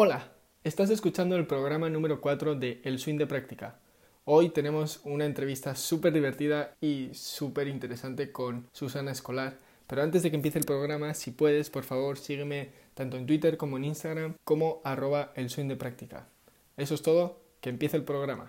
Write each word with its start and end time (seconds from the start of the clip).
Hola, 0.00 0.30
estás 0.62 0.90
escuchando 0.90 1.34
el 1.34 1.48
programa 1.48 1.90
número 1.90 2.20
4 2.20 2.54
de 2.54 2.80
El 2.84 3.00
Swing 3.00 3.16
de 3.16 3.26
Práctica. 3.26 3.80
Hoy 4.26 4.50
tenemos 4.50 5.00
una 5.02 5.24
entrevista 5.26 5.74
súper 5.74 6.12
divertida 6.12 6.76
y 6.80 7.10
súper 7.14 7.66
interesante 7.66 8.30
con 8.30 8.68
Susana 8.70 9.10
Escolar. 9.10 9.58
Pero 9.88 10.02
antes 10.04 10.22
de 10.22 10.30
que 10.30 10.36
empiece 10.36 10.60
el 10.60 10.66
programa, 10.66 11.14
si 11.14 11.32
puedes, 11.32 11.68
por 11.68 11.82
favor, 11.82 12.16
sígueme 12.16 12.70
tanto 12.94 13.16
en 13.16 13.26
Twitter 13.26 13.56
como 13.56 13.76
en 13.76 13.86
Instagram 13.86 14.36
como 14.44 14.80
arroba 14.84 15.32
el 15.34 15.50
swing 15.50 15.66
de 15.66 15.74
práctica. 15.74 16.28
Eso 16.76 16.94
es 16.94 17.02
todo, 17.02 17.40
que 17.60 17.70
empiece 17.70 17.96
el 17.96 18.04
programa. 18.04 18.46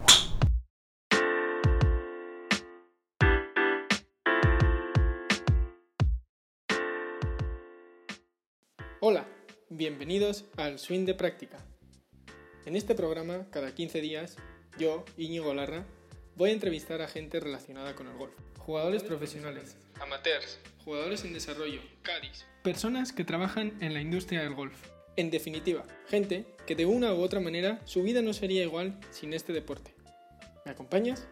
Bienvenidos 9.79 10.43
al 10.57 10.77
Swing 10.77 11.05
de 11.05 11.13
Práctica. 11.13 11.57
En 12.65 12.75
este 12.75 12.95
programa, 12.95 13.47
cada 13.49 13.73
15 13.73 14.01
días, 14.01 14.35
yo, 14.77 15.05
Íñigo 15.15 15.53
Larra, 15.53 15.85
voy 16.35 16.49
a 16.49 16.53
entrevistar 16.53 17.01
a 17.01 17.07
gente 17.07 17.39
relacionada 17.39 17.95
con 17.95 18.07
el 18.07 18.17
golf. 18.17 18.33
Jugadores 18.57 19.03
profesionales, 19.03 19.77
amateurs, 20.01 20.59
jugadores 20.83 21.23
en 21.23 21.31
desarrollo, 21.31 21.79
caddies, 22.01 22.45
personas 22.61 23.13
que 23.13 23.23
trabajan 23.23 23.77
en 23.79 23.93
la 23.93 24.01
industria 24.01 24.41
del 24.41 24.53
golf. 24.53 24.75
En 25.15 25.31
definitiva, 25.31 25.85
gente 26.09 26.43
que 26.67 26.75
de 26.75 26.85
una 26.85 27.13
u 27.13 27.21
otra 27.21 27.39
manera 27.39 27.79
su 27.85 28.03
vida 28.03 28.21
no 28.21 28.33
sería 28.33 28.63
igual 28.63 28.99
sin 29.11 29.31
este 29.33 29.53
deporte. 29.53 29.95
¿Me 30.65 30.71
acompañas? 30.71 31.25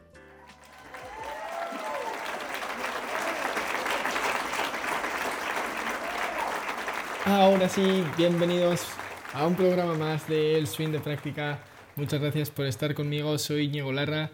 Ahora 7.30 7.68
sí, 7.68 8.06
bienvenidos 8.18 8.88
a 9.34 9.46
un 9.46 9.56
programa 9.56 9.96
más 9.96 10.30
de 10.30 10.58
El 10.58 10.66
Swing 10.66 10.92
de 10.92 11.02
Práctica. 11.02 11.60
Muchas 11.98 12.22
gracias 12.22 12.50
por 12.52 12.66
estar 12.66 12.96
conmigo, 12.96 13.38
soy 13.38 13.66
Íñigo 13.66 13.92
Larra. 13.92 14.32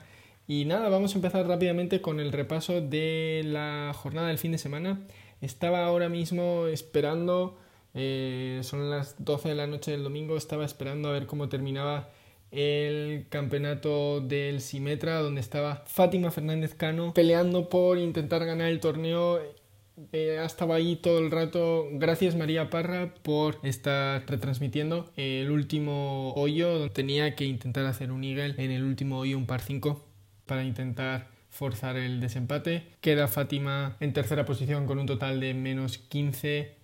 Y 0.47 0.65
nada, 0.65 0.89
vamos 0.89 1.13
a 1.13 1.15
empezar 1.15 1.47
rápidamente 1.47 2.01
con 2.01 2.19
el 2.19 2.31
repaso 2.31 2.81
de 2.81 3.41
la 3.45 3.93
jornada 3.95 4.27
del 4.27 4.37
fin 4.37 4.51
de 4.51 4.59
semana. 4.59 5.07
Estaba 5.41 5.83
ahora 5.83 6.07
mismo 6.07 6.67
esperando, 6.67 7.57
eh, 7.95 8.59
son 8.61 8.91
las 8.91 9.15
12 9.17 9.49
de 9.49 9.55
la 9.55 9.65
noche 9.65 9.89
del 9.89 10.03
domingo, 10.03 10.37
estaba 10.37 10.63
esperando 10.63 11.09
a 11.09 11.13
ver 11.13 11.25
cómo 11.25 11.49
terminaba 11.49 12.11
el 12.51 13.25
campeonato 13.29 14.21
del 14.21 14.61
Simetra, 14.61 15.19
donde 15.19 15.41
estaba 15.41 15.83
Fátima 15.87 16.29
Fernández 16.29 16.75
Cano 16.75 17.11
peleando 17.15 17.69
por 17.69 17.97
intentar 17.97 18.45
ganar 18.45 18.67
el 18.67 18.79
torneo 18.79 19.41
eh, 20.11 20.41
estaba 20.43 20.75
ahí 20.75 20.95
todo 20.95 21.19
el 21.19 21.31
rato. 21.31 21.87
Gracias 21.91 22.35
María 22.35 22.69
Parra 22.69 23.13
por 23.21 23.59
estar 23.63 24.25
retransmitiendo 24.27 25.11
el 25.15 25.51
último 25.51 26.33
hoyo. 26.33 26.89
Tenía 26.91 27.35
que 27.35 27.45
intentar 27.45 27.85
hacer 27.85 28.11
un 28.11 28.23
eagle 28.23 28.55
en 28.57 28.71
el 28.71 28.83
último 28.83 29.19
hoyo, 29.19 29.37
un 29.37 29.45
par 29.45 29.61
5, 29.61 30.03
para 30.45 30.63
intentar 30.63 31.27
forzar 31.49 31.97
el 31.97 32.19
desempate. 32.19 32.87
Queda 33.01 33.27
Fátima 33.27 33.95
en 33.99 34.13
tercera 34.13 34.45
posición 34.45 34.87
con 34.87 34.97
un 34.97 35.05
total 35.05 35.39
de 35.39 35.53
menos 35.53 35.99
15. 35.99 36.75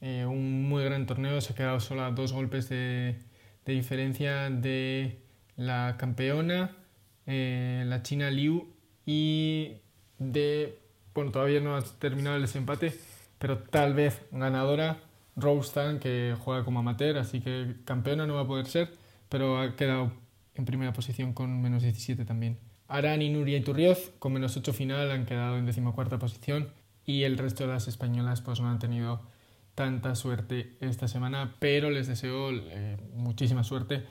Eh, 0.00 0.26
un 0.26 0.68
muy 0.68 0.84
gran 0.84 1.06
torneo. 1.06 1.40
Se 1.40 1.52
ha 1.52 1.56
quedado 1.56 1.80
solo 1.80 2.02
a 2.02 2.10
dos 2.10 2.32
golpes 2.32 2.68
de, 2.68 3.16
diferencia 3.64 4.50
de 4.50 5.20
la 5.56 5.96
campeona, 5.98 6.76
eh, 7.26 7.84
la 7.86 8.02
China 8.02 8.30
Liu, 8.30 8.72
y 9.06 9.74
de 10.18 10.85
bueno, 11.16 11.32
todavía 11.32 11.60
no 11.60 11.76
ha 11.76 11.82
terminado 11.82 12.36
el 12.36 12.42
desempate, 12.42 12.94
pero 13.38 13.58
tal 13.58 13.94
vez 13.94 14.22
ganadora 14.30 14.98
Rose 15.34 15.72
Tan, 15.72 15.98
que 15.98 16.36
juega 16.38 16.64
como 16.64 16.80
amateur, 16.80 17.18
así 17.18 17.40
que 17.40 17.74
campeona 17.84 18.26
no 18.26 18.34
va 18.34 18.42
a 18.42 18.46
poder 18.46 18.66
ser, 18.66 18.92
pero 19.28 19.58
ha 19.58 19.74
quedado 19.76 20.12
en 20.54 20.64
primera 20.64 20.92
posición 20.92 21.32
con 21.32 21.60
menos 21.60 21.82
17 21.82 22.24
también. 22.24 22.58
Nuria 22.88 23.56
y 23.56 23.60
Turrioz, 23.62 24.12
con 24.18 24.32
menos 24.32 24.56
8 24.56 24.72
final, 24.72 25.10
han 25.10 25.26
quedado 25.26 25.58
en 25.58 25.66
decimocuarta 25.66 26.18
posición 26.18 26.70
y 27.04 27.24
el 27.24 27.38
resto 27.38 27.66
de 27.66 27.72
las 27.72 27.88
españolas 27.88 28.40
pues 28.42 28.60
no 28.60 28.68
han 28.68 28.78
tenido 28.78 29.20
tanta 29.74 30.14
suerte 30.14 30.76
esta 30.80 31.08
semana, 31.08 31.56
pero 31.58 31.90
les 31.90 32.06
deseo 32.06 32.50
eh, 32.52 32.96
muchísima 33.14 33.64
suerte 33.64 34.04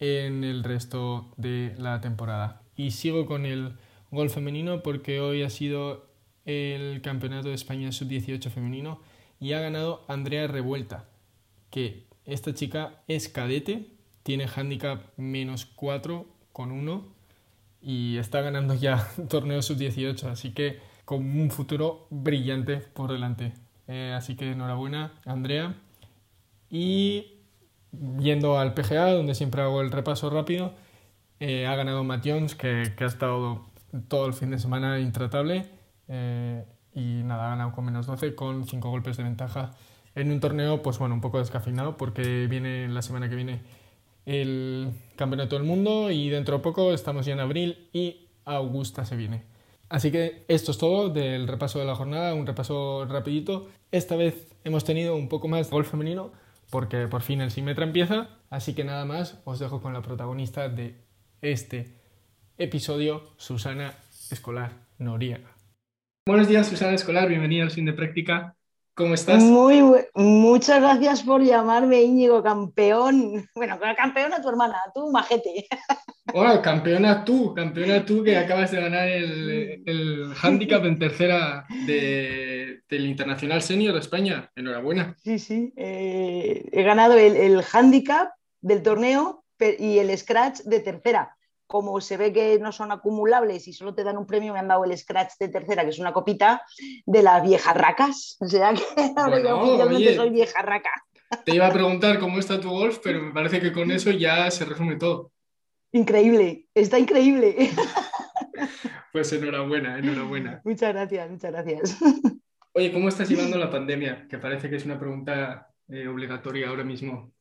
en 0.00 0.44
el 0.44 0.64
resto 0.64 1.32
de 1.36 1.74
la 1.78 2.00
temporada. 2.00 2.62
Y 2.76 2.90
sigo 2.92 3.26
con 3.26 3.46
el 3.46 3.74
gol 4.10 4.30
femenino 4.30 4.82
porque 4.82 5.20
hoy 5.20 5.42
ha 5.42 5.50
sido 5.50 6.07
el 6.48 7.02
Campeonato 7.02 7.48
de 7.48 7.54
España 7.54 7.92
Sub-18 7.92 8.48
femenino 8.48 9.00
y 9.38 9.52
ha 9.52 9.60
ganado 9.60 10.02
Andrea 10.08 10.46
Revuelta, 10.46 11.04
que 11.70 12.06
esta 12.24 12.54
chica 12.54 13.02
es 13.06 13.28
cadete, 13.28 13.86
tiene 14.22 14.46
handicap 14.46 15.02
menos 15.18 15.66
4 15.66 16.26
con 16.52 16.72
1 16.72 17.04
y 17.82 18.16
está 18.16 18.40
ganando 18.40 18.74
ya 18.74 19.06
torneo 19.28 19.60
Sub-18, 19.60 20.24
así 20.24 20.52
que 20.52 20.80
con 21.04 21.20
un 21.38 21.50
futuro 21.50 22.06
brillante 22.08 22.78
por 22.78 23.12
delante. 23.12 23.52
Eh, 23.86 24.14
así 24.16 24.34
que 24.34 24.52
enhorabuena, 24.52 25.12
Andrea. 25.26 25.74
Y 26.70 27.34
yendo 28.20 28.58
al 28.58 28.72
PGA, 28.72 29.12
donde 29.12 29.34
siempre 29.34 29.60
hago 29.60 29.82
el 29.82 29.90
repaso 29.90 30.30
rápido, 30.30 30.72
eh, 31.40 31.66
ha 31.66 31.74
ganado 31.76 32.04
Matt 32.04 32.26
Jones, 32.26 32.54
que, 32.54 32.94
que 32.96 33.04
ha 33.04 33.06
estado 33.06 33.66
todo 34.08 34.26
el 34.26 34.32
fin 34.32 34.50
de 34.50 34.58
semana 34.58 34.98
intratable 34.98 35.77
eh, 36.08 36.64
y 36.94 37.22
nada, 37.24 37.46
ha 37.46 37.50
ganado 37.50 37.72
con 37.72 37.84
menos 37.84 38.06
12 38.06 38.34
con 38.34 38.66
5 38.66 38.90
golpes 38.90 39.16
de 39.16 39.22
ventaja 39.22 39.72
en 40.14 40.32
un 40.32 40.40
torneo, 40.40 40.82
pues 40.82 40.98
bueno, 40.98 41.14
un 41.14 41.20
poco 41.20 41.38
descafeinado 41.38 41.96
porque 41.96 42.46
viene 42.48 42.88
la 42.88 43.02
semana 43.02 43.28
que 43.28 43.36
viene 43.36 43.60
el 44.26 44.92
Campeonato 45.16 45.56
del 45.56 45.64
Mundo 45.64 46.10
y 46.10 46.28
dentro 46.28 46.56
de 46.56 46.62
poco 46.62 46.92
estamos 46.92 47.24
ya 47.24 47.32
en 47.34 47.40
abril 47.40 47.88
y 47.92 48.28
Augusta 48.44 49.04
se 49.04 49.16
viene. 49.16 49.44
Así 49.88 50.10
que 50.10 50.44
esto 50.48 50.72
es 50.72 50.78
todo 50.78 51.08
del 51.08 51.48
repaso 51.48 51.78
de 51.78 51.86
la 51.86 51.94
jornada, 51.94 52.34
un 52.34 52.46
repaso 52.46 53.06
rapidito. 53.06 53.68
Esta 53.90 54.16
vez 54.16 54.54
hemos 54.64 54.84
tenido 54.84 55.16
un 55.16 55.28
poco 55.28 55.48
más 55.48 55.66
de 55.66 55.72
golf 55.72 55.90
femenino 55.90 56.32
porque 56.70 57.06
por 57.06 57.22
fin 57.22 57.40
el 57.40 57.50
Simetra 57.50 57.84
empieza, 57.84 58.28
así 58.50 58.74
que 58.74 58.84
nada 58.84 59.04
más 59.06 59.38
os 59.44 59.58
dejo 59.58 59.80
con 59.80 59.94
la 59.94 60.02
protagonista 60.02 60.68
de 60.68 61.00
este 61.40 61.94
episodio, 62.58 63.30
Susana 63.38 63.94
Escolar 64.30 64.72
Noriega. 64.98 65.57
Buenos 66.28 66.46
días, 66.46 66.66
Susana 66.66 66.92
Escolar, 66.92 67.26
bienvenida 67.26 67.62
al 67.62 67.70
Fin 67.70 67.86
de 67.86 67.94
Práctica. 67.94 68.54
¿Cómo 68.92 69.14
estás? 69.14 69.42
Muy 69.42 69.82
muchas 70.14 70.78
gracias 70.78 71.22
por 71.22 71.42
llamarme 71.42 72.02
Íñigo, 72.02 72.42
campeón. 72.42 73.48
Bueno, 73.54 73.78
campeona 73.96 74.42
tu 74.42 74.50
hermana, 74.50 74.76
tú 74.94 75.10
majete. 75.10 75.66
Bueno, 76.30 76.60
campeona 76.60 77.24
tú, 77.24 77.54
campeona 77.54 78.04
tú 78.04 78.22
que 78.22 78.36
acabas 78.36 78.70
de 78.72 78.78
ganar 78.82 79.08
el, 79.08 79.82
el 79.86 80.34
handicap 80.42 80.84
en 80.84 80.98
tercera 80.98 81.64
de, 81.86 82.82
del 82.90 83.06
Internacional 83.06 83.62
Senior 83.62 83.94
de 83.94 84.00
España. 84.00 84.50
Enhorabuena. 84.54 85.16
Sí, 85.24 85.38
sí. 85.38 85.72
Eh, 85.76 86.68
he 86.70 86.82
ganado 86.82 87.14
el, 87.14 87.36
el 87.36 87.64
handicap 87.72 88.28
del 88.60 88.82
torneo 88.82 89.46
y 89.78 89.96
el 89.96 90.18
scratch 90.18 90.60
de 90.64 90.80
tercera 90.80 91.37
como 91.68 92.00
se 92.00 92.16
ve 92.16 92.32
que 92.32 92.58
no 92.58 92.72
son 92.72 92.90
acumulables 92.90 93.68
y 93.68 93.72
solo 93.72 93.94
te 93.94 94.02
dan 94.02 94.16
un 94.16 94.26
premio, 94.26 94.54
me 94.54 94.58
han 94.58 94.68
dado 94.68 94.84
el 94.84 94.96
scratch 94.96 95.34
de 95.38 95.48
tercera, 95.48 95.84
que 95.84 95.90
es 95.90 95.98
una 95.98 96.14
copita 96.14 96.62
de 97.04 97.22
las 97.22 97.42
viejas 97.42 97.76
racas. 97.76 98.36
O 98.40 98.48
sea 98.48 98.72
que 98.72 98.82
oficialmente 99.52 100.16
soy 100.16 100.30
vieja 100.30 100.62
raca. 100.62 100.90
Te 101.44 101.54
iba 101.54 101.66
a 101.66 101.72
preguntar 101.72 102.18
cómo 102.18 102.38
está 102.38 102.58
tu 102.58 102.70
golf, 102.70 103.00
pero 103.04 103.22
me 103.22 103.32
parece 103.32 103.60
que 103.60 103.70
con 103.70 103.90
eso 103.90 104.10
ya 104.10 104.50
se 104.50 104.64
resume 104.64 104.96
todo. 104.96 105.30
Increíble, 105.92 106.66
está 106.74 106.98
increíble. 106.98 107.70
Pues 109.10 109.32
enhorabuena, 109.32 109.98
enhorabuena. 109.98 110.60
Muchas 110.64 110.92
gracias, 110.92 111.30
muchas 111.30 111.50
gracias. 111.50 111.98
Oye, 112.72 112.92
¿cómo 112.92 113.08
estás 113.08 113.28
llevando 113.28 113.56
la 113.56 113.70
pandemia? 113.70 114.26
Que 114.28 114.36
parece 114.36 114.68
que 114.68 114.76
es 114.76 114.84
una 114.84 114.98
pregunta 114.98 115.70
eh, 115.88 116.06
obligatoria 116.06 116.68
ahora 116.68 116.84
mismo 116.84 117.32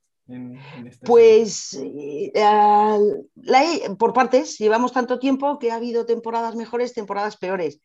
pues 1.06 1.79
eh, 1.82 2.32
por 3.97 4.14
partes, 4.14 4.58
llevamos 4.58 4.91
tanto 4.91 5.20
tiempo 5.20 5.58
que 5.58 5.72
ha 5.72 5.76
habido 5.76 6.06
temporadas 6.06 6.56
mejores, 6.56 6.94
temporadas 6.94 7.38
peores. 7.38 7.79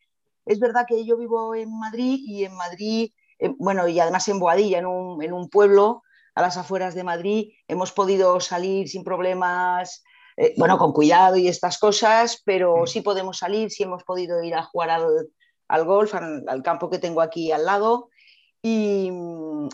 Es 0.45 0.59
verdad 0.59 0.85
que 0.87 1.05
yo 1.05 1.17
vivo 1.17 1.55
en 1.55 1.77
Madrid 1.77 2.19
y 2.21 2.43
en 2.43 2.55
Madrid, 2.55 3.11
eh, 3.39 3.53
bueno, 3.57 3.87
y 3.87 3.99
además 3.99 4.27
en 4.27 4.39
Boadilla, 4.39 4.79
en 4.79 4.85
un, 4.85 5.49
pueblo 5.49 6.03
a 6.35 6.41
las 6.41 6.57
afueras 6.57 6.95
de 6.95 7.03
Madrid, 7.03 7.53
hemos 7.67 7.93
podido 7.93 8.39
salir 8.41 8.89
sin 8.89 9.05
problemas, 9.05 10.03
eh, 10.35 10.53
bueno, 10.57 10.77
con 10.77 10.91
cuidado 10.91 11.37
y 11.37 11.47
estas 11.47 11.77
cosas, 11.77 12.41
pero 12.43 12.83
mm. 12.83 12.87
sí 12.87 13.01
podemos 13.01 13.37
salir, 13.37 13.71
sí 13.71 13.83
hemos 13.83 14.03
podido 14.03 14.43
ir 14.43 14.55
a 14.55 14.63
jugar 14.63 14.89
al, 14.89 15.85
golf, 15.85 16.13
al 16.13 16.61
campo 16.63 16.89
que 16.89 16.99
tengo 16.99 17.21
aquí 17.21 17.51
al 17.53 17.65
lado. 17.65 18.09
Y, 18.65 19.11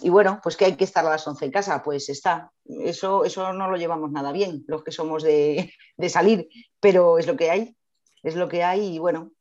bueno, 0.10 0.40
pues 0.42 0.58
que 0.58 0.66
hay 0.66 0.76
que 0.76 0.84
estar 0.84 1.06
a 1.06 1.12
las 1.12 1.28
11 1.28 1.46
en 1.46 1.52
casa, 1.52 1.84
pues 1.84 2.10
está. 2.10 2.52
Eso, 2.66 3.24
eso 3.24 3.54
no 3.54 3.70
lo 3.70 3.78
llevamos 3.78 4.12
nada 4.12 4.32
bien, 4.32 4.64
los 4.68 4.84
que 4.84 4.92
somos 4.92 5.22
de, 5.24 5.72
salir, 6.08 6.50
pero 6.80 7.20
es 7.20 7.28
lo 7.28 7.38
que 7.38 7.52
hay, 7.52 7.76
es 8.24 8.36
lo 8.36 8.50
que 8.50 8.64
hay 8.64 8.96
y 8.96 9.00
bueno, 9.00 9.32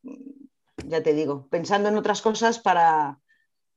ya 0.85 1.03
te 1.03 1.15
digo, 1.15 1.49
pensando 1.49 1.89
en 1.89 1.97
otras 1.97 2.21
cosas 2.21 2.59
para, 2.59 3.19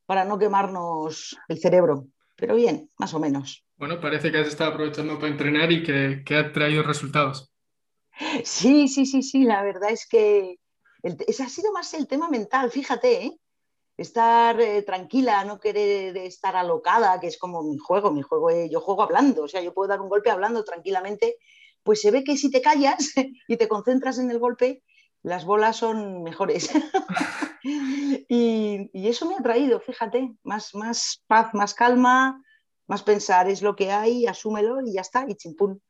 para 0.04 0.26
no 0.26 0.38
quemarnos 0.38 1.38
el 1.48 1.58
cerebro, 1.58 2.06
pero 2.36 2.54
bien, 2.54 2.90
más 2.98 3.14
o 3.14 3.18
menos. 3.18 3.64
bueno, 3.76 3.98
parece 3.98 4.30
que 4.30 4.38
has 4.38 4.48
estado 4.48 4.72
aprovechando 4.72 5.18
para 5.18 5.32
entrenar 5.32 5.72
y 5.72 5.82
que, 5.82 6.22
que 6.24 6.36
ha 6.36 6.52
traído 6.52 6.82
resultados. 6.82 7.50
Sí, 8.44 8.88
sí, 8.88 9.06
sí, 9.06 9.22
sí, 9.22 9.44
la 9.44 9.62
verdad 9.62 9.90
es 9.90 10.06
que 10.06 10.58
ese 11.02 11.42
ha 11.42 11.48
sido 11.48 11.72
más 11.72 11.94
el 11.94 12.06
tema 12.06 12.28
mental, 12.28 12.70
fíjate, 12.70 13.24
¿eh? 13.24 13.38
Estar 13.96 14.60
eh, 14.60 14.82
tranquila, 14.82 15.44
no 15.44 15.60
querer 15.60 16.16
estar 16.16 16.56
alocada, 16.56 17.20
que 17.20 17.26
es 17.26 17.38
como 17.38 17.62
mi 17.62 17.78
juego, 17.78 18.10
mi 18.10 18.22
juego, 18.22 18.50
eh, 18.50 18.68
yo 18.70 18.80
juego 18.80 19.02
hablando, 19.02 19.44
o 19.44 19.48
sea, 19.48 19.62
yo 19.62 19.74
puedo 19.74 19.88
dar 19.88 20.00
un 20.00 20.08
golpe 20.08 20.30
hablando 20.30 20.64
tranquilamente, 20.64 21.36
pues 21.82 22.00
se 22.00 22.10
ve 22.10 22.24
que 22.24 22.36
si 22.36 22.50
te 22.50 22.62
callas 22.62 23.12
y 23.48 23.56
te 23.56 23.68
concentras 23.68 24.18
en 24.18 24.30
el 24.30 24.38
golpe, 24.38 24.82
las 25.22 25.44
bolas 25.44 25.76
son 25.76 26.22
mejores. 26.22 26.70
y, 27.62 28.90
eso 28.92 29.28
me 29.28 29.36
ha 29.36 29.42
traído, 29.42 29.80
fíjate, 29.80 30.34
más, 30.42 30.74
más 30.74 31.22
paz, 31.26 31.54
más 31.54 31.74
calma, 31.74 32.42
más 32.86 33.02
pensar, 33.02 33.48
es 33.48 33.62
lo 33.62 33.76
que 33.76 33.92
hay, 33.92 34.26
asúmelo 34.26 34.80
y 34.84 34.94
ya 34.94 35.02
está, 35.02 35.24
y 35.28 35.34
chimpún. 35.34 35.80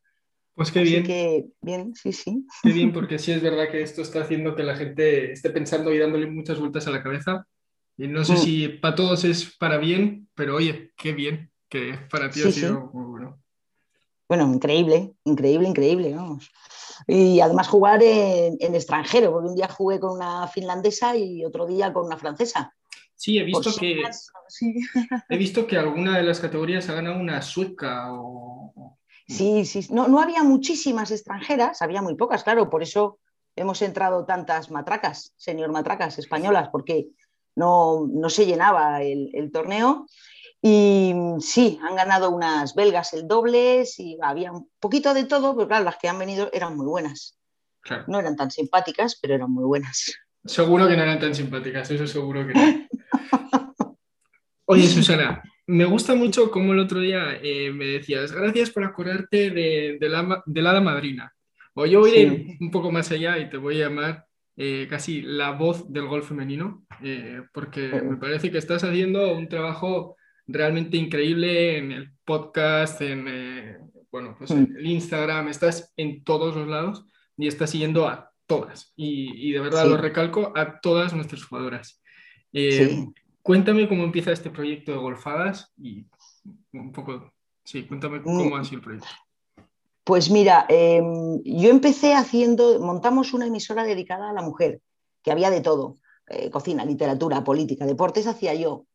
Pues 0.54 0.70
qué 0.70 0.82
bien. 0.82 1.02
que 1.02 1.46
bien, 1.62 1.94
sí, 1.94 2.12
sí. 2.12 2.46
Qué 2.62 2.72
bien, 2.72 2.92
porque 2.92 3.18
sí 3.18 3.32
es 3.32 3.42
verdad 3.42 3.70
que 3.70 3.82
esto 3.82 4.02
está 4.02 4.22
haciendo 4.22 4.54
que 4.54 4.62
la 4.62 4.76
gente 4.76 5.32
esté 5.32 5.48
pensando 5.50 5.94
y 5.94 5.98
dándole 5.98 6.26
muchas 6.26 6.58
vueltas 6.58 6.86
a 6.86 6.90
la 6.90 7.02
cabeza. 7.02 7.46
Y 7.96 8.08
no 8.08 8.24
sé 8.24 8.34
mm. 8.34 8.38
si 8.38 8.68
para 8.68 8.94
todos 8.94 9.24
es 9.24 9.56
para 9.56 9.78
bien, 9.78 10.28
pero 10.34 10.56
oye, 10.56 10.92
qué 10.96 11.12
bien 11.12 11.50
que 11.68 11.98
para 12.10 12.30
ti 12.30 12.42
ha 12.42 12.50
sido 12.50 12.90
muy 12.92 13.04
bueno. 13.04 13.38
Bueno, 14.28 14.52
increíble, 14.52 15.14
increíble, 15.24 15.68
increíble, 15.68 16.14
vamos. 16.14 16.50
Y 17.06 17.40
además 17.40 17.68
jugar 17.68 18.02
en, 18.02 18.74
extranjero, 18.74 19.32
porque 19.32 19.48
un 19.48 19.56
día 19.56 19.68
jugué 19.68 20.00
con 20.00 20.12
una 20.12 20.46
finlandesa 20.48 21.16
y 21.16 21.44
otro 21.44 21.66
día 21.66 21.92
con 21.92 22.06
una 22.06 22.16
francesa. 22.16 22.74
Sí, 23.14 23.38
he 23.38 23.44
visto 23.44 23.70
que 23.78 24.02
he 25.28 25.36
visto 25.36 25.66
que 25.66 25.76
alguna 25.76 26.16
de 26.16 26.24
las 26.24 26.40
categorías 26.40 26.88
ha 26.88 26.94
ganado 26.94 27.20
una 27.20 27.40
sueca 27.42 28.12
o, 28.12 28.98
Sí, 29.28 29.64
sí, 29.64 29.86
no, 29.90 30.08
no 30.08 30.20
había 30.20 30.42
muchísimas 30.42 31.10
extranjeras, 31.10 31.80
había 31.80 32.02
muy 32.02 32.16
pocas, 32.16 32.44
claro, 32.44 32.68
por 32.68 32.82
eso 32.82 33.18
hemos 33.56 33.80
entrado 33.82 34.24
tantas 34.24 34.70
matracas, 34.70 35.32
señor 35.36 35.70
matracas 35.70 36.18
españolas, 36.18 36.68
porque 36.70 37.08
no, 37.56 38.08
se 38.28 38.46
llenaba 38.46 39.02
el, 39.02 39.50
torneo. 39.52 40.06
Y 40.60 41.12
sí, 41.40 41.78
han 41.82 41.96
ganado 41.96 42.30
unas 42.30 42.74
belgas 42.74 43.12
el 43.14 43.26
dobles 43.26 43.98
y 43.98 44.16
había 44.22 44.52
un 44.52 44.70
poquito 44.78 45.12
de 45.12 45.24
todo, 45.24 45.56
pero 45.56 45.66
claro, 45.66 45.84
las 45.84 45.96
que 45.96 46.08
han 46.08 46.18
venido 46.18 46.50
eran 46.52 46.76
muy 46.76 46.86
buenas. 46.86 47.36
No 48.06 48.20
eran 48.20 48.36
tan 48.36 48.50
simpáticas, 48.50 49.18
pero 49.20 49.34
eran 49.34 49.50
muy 49.50 49.64
buenas. 49.64 50.12
Seguro 50.44 50.86
que 50.86 50.96
no 50.96 51.02
eran 51.02 51.18
tan 51.18 51.34
simpáticas, 51.34 51.90
eso 51.90 52.06
seguro 52.06 52.46
que 52.46 52.54
no. 52.54 52.88
Oye, 54.66 54.86
Susana, 54.86 55.42
me 55.66 55.84
gusta 55.84 56.14
mucho 56.14 56.50
como 56.50 56.72
el 56.72 56.78
otro 56.78 57.00
día 57.00 57.38
eh, 57.42 57.72
me 57.72 57.86
decías, 57.86 58.32
gracias 58.32 58.70
por 58.70 58.84
acordarte 58.84 59.50
de, 59.50 59.98
la, 60.00 60.42
de 60.46 60.60
hada 60.60 60.80
madrina. 60.80 61.32
O 61.74 61.86
yo 61.86 62.00
voy 62.00 62.10
a 62.12 62.20
ir 62.20 62.56
un 62.60 62.70
poco 62.70 62.90
más 62.90 63.10
allá 63.10 63.38
y 63.38 63.48
te 63.48 63.56
voy 63.56 63.80
a 63.80 63.88
llamar 63.88 64.26
eh, 64.56 64.86
casi 64.88 65.22
la 65.22 65.52
voz 65.52 65.92
del 65.92 66.06
golf 66.06 66.28
femenino, 66.28 66.84
eh, 67.02 67.42
porque 67.52 67.88
me 68.02 68.16
parece 68.16 68.50
que 68.50 68.58
estás 68.58 68.84
haciendo 68.84 69.34
un 69.34 69.48
trabajo 69.48 70.16
realmente 70.46 70.96
increíble 70.96 71.78
en 71.78 71.92
el 71.92 72.12
podcast, 72.24 73.00
en, 73.00 73.90
bueno, 74.10 74.34
pues 74.36 74.50
en 74.50 74.74
el 74.76 74.86
Instagram, 74.86 75.48
estás 75.48 75.92
en 75.96 76.22
todos 76.24 76.54
los 76.54 76.68
lados 76.68 77.06
y 77.36 77.46
estás 77.46 77.70
siguiendo 77.70 78.06
a 78.08 78.30
todas. 78.46 78.92
Y, 78.96 79.52
de 79.52 79.60
verdad 79.60 79.86
lo 79.86 79.96
recalco 79.96 80.52
a 80.54 80.80
todas 80.80 81.14
nuestras 81.14 81.44
jugadoras. 81.44 82.02
Cuéntame 83.42 83.88
cómo 83.88 84.04
empieza 84.04 84.32
este 84.32 84.50
proyecto 84.50 84.92
de 84.92 84.98
golfadas 84.98 85.72
y 85.76 86.06
un 86.72 86.92
poco, 86.92 87.32
sí, 87.64 87.82
cuéntame 87.84 88.20
mm. 88.20 88.22
cómo 88.22 88.56
ha 88.56 88.64
sido 88.64 88.78
el 88.78 88.84
proyecto. 88.84 89.08
Pues 90.04 90.30
mira, 90.30 90.66
em, 90.68 91.40
yo 91.44 91.70
empecé 91.70 92.14
haciendo, 92.14 92.80
montamos 92.80 93.34
una 93.34 93.46
emisora 93.46 93.84
dedicada 93.84 94.30
a 94.30 94.32
la 94.32 94.42
mujer, 94.42 94.80
que 95.22 95.30
había 95.30 95.50
de 95.50 95.60
todo, 95.60 95.96
eh, 96.26 96.50
cocina, 96.50 96.84
literatura, 96.84 97.44
política, 97.44 97.86
deportes, 97.86 98.26
hacía 98.26 98.54
yo. 98.54 98.86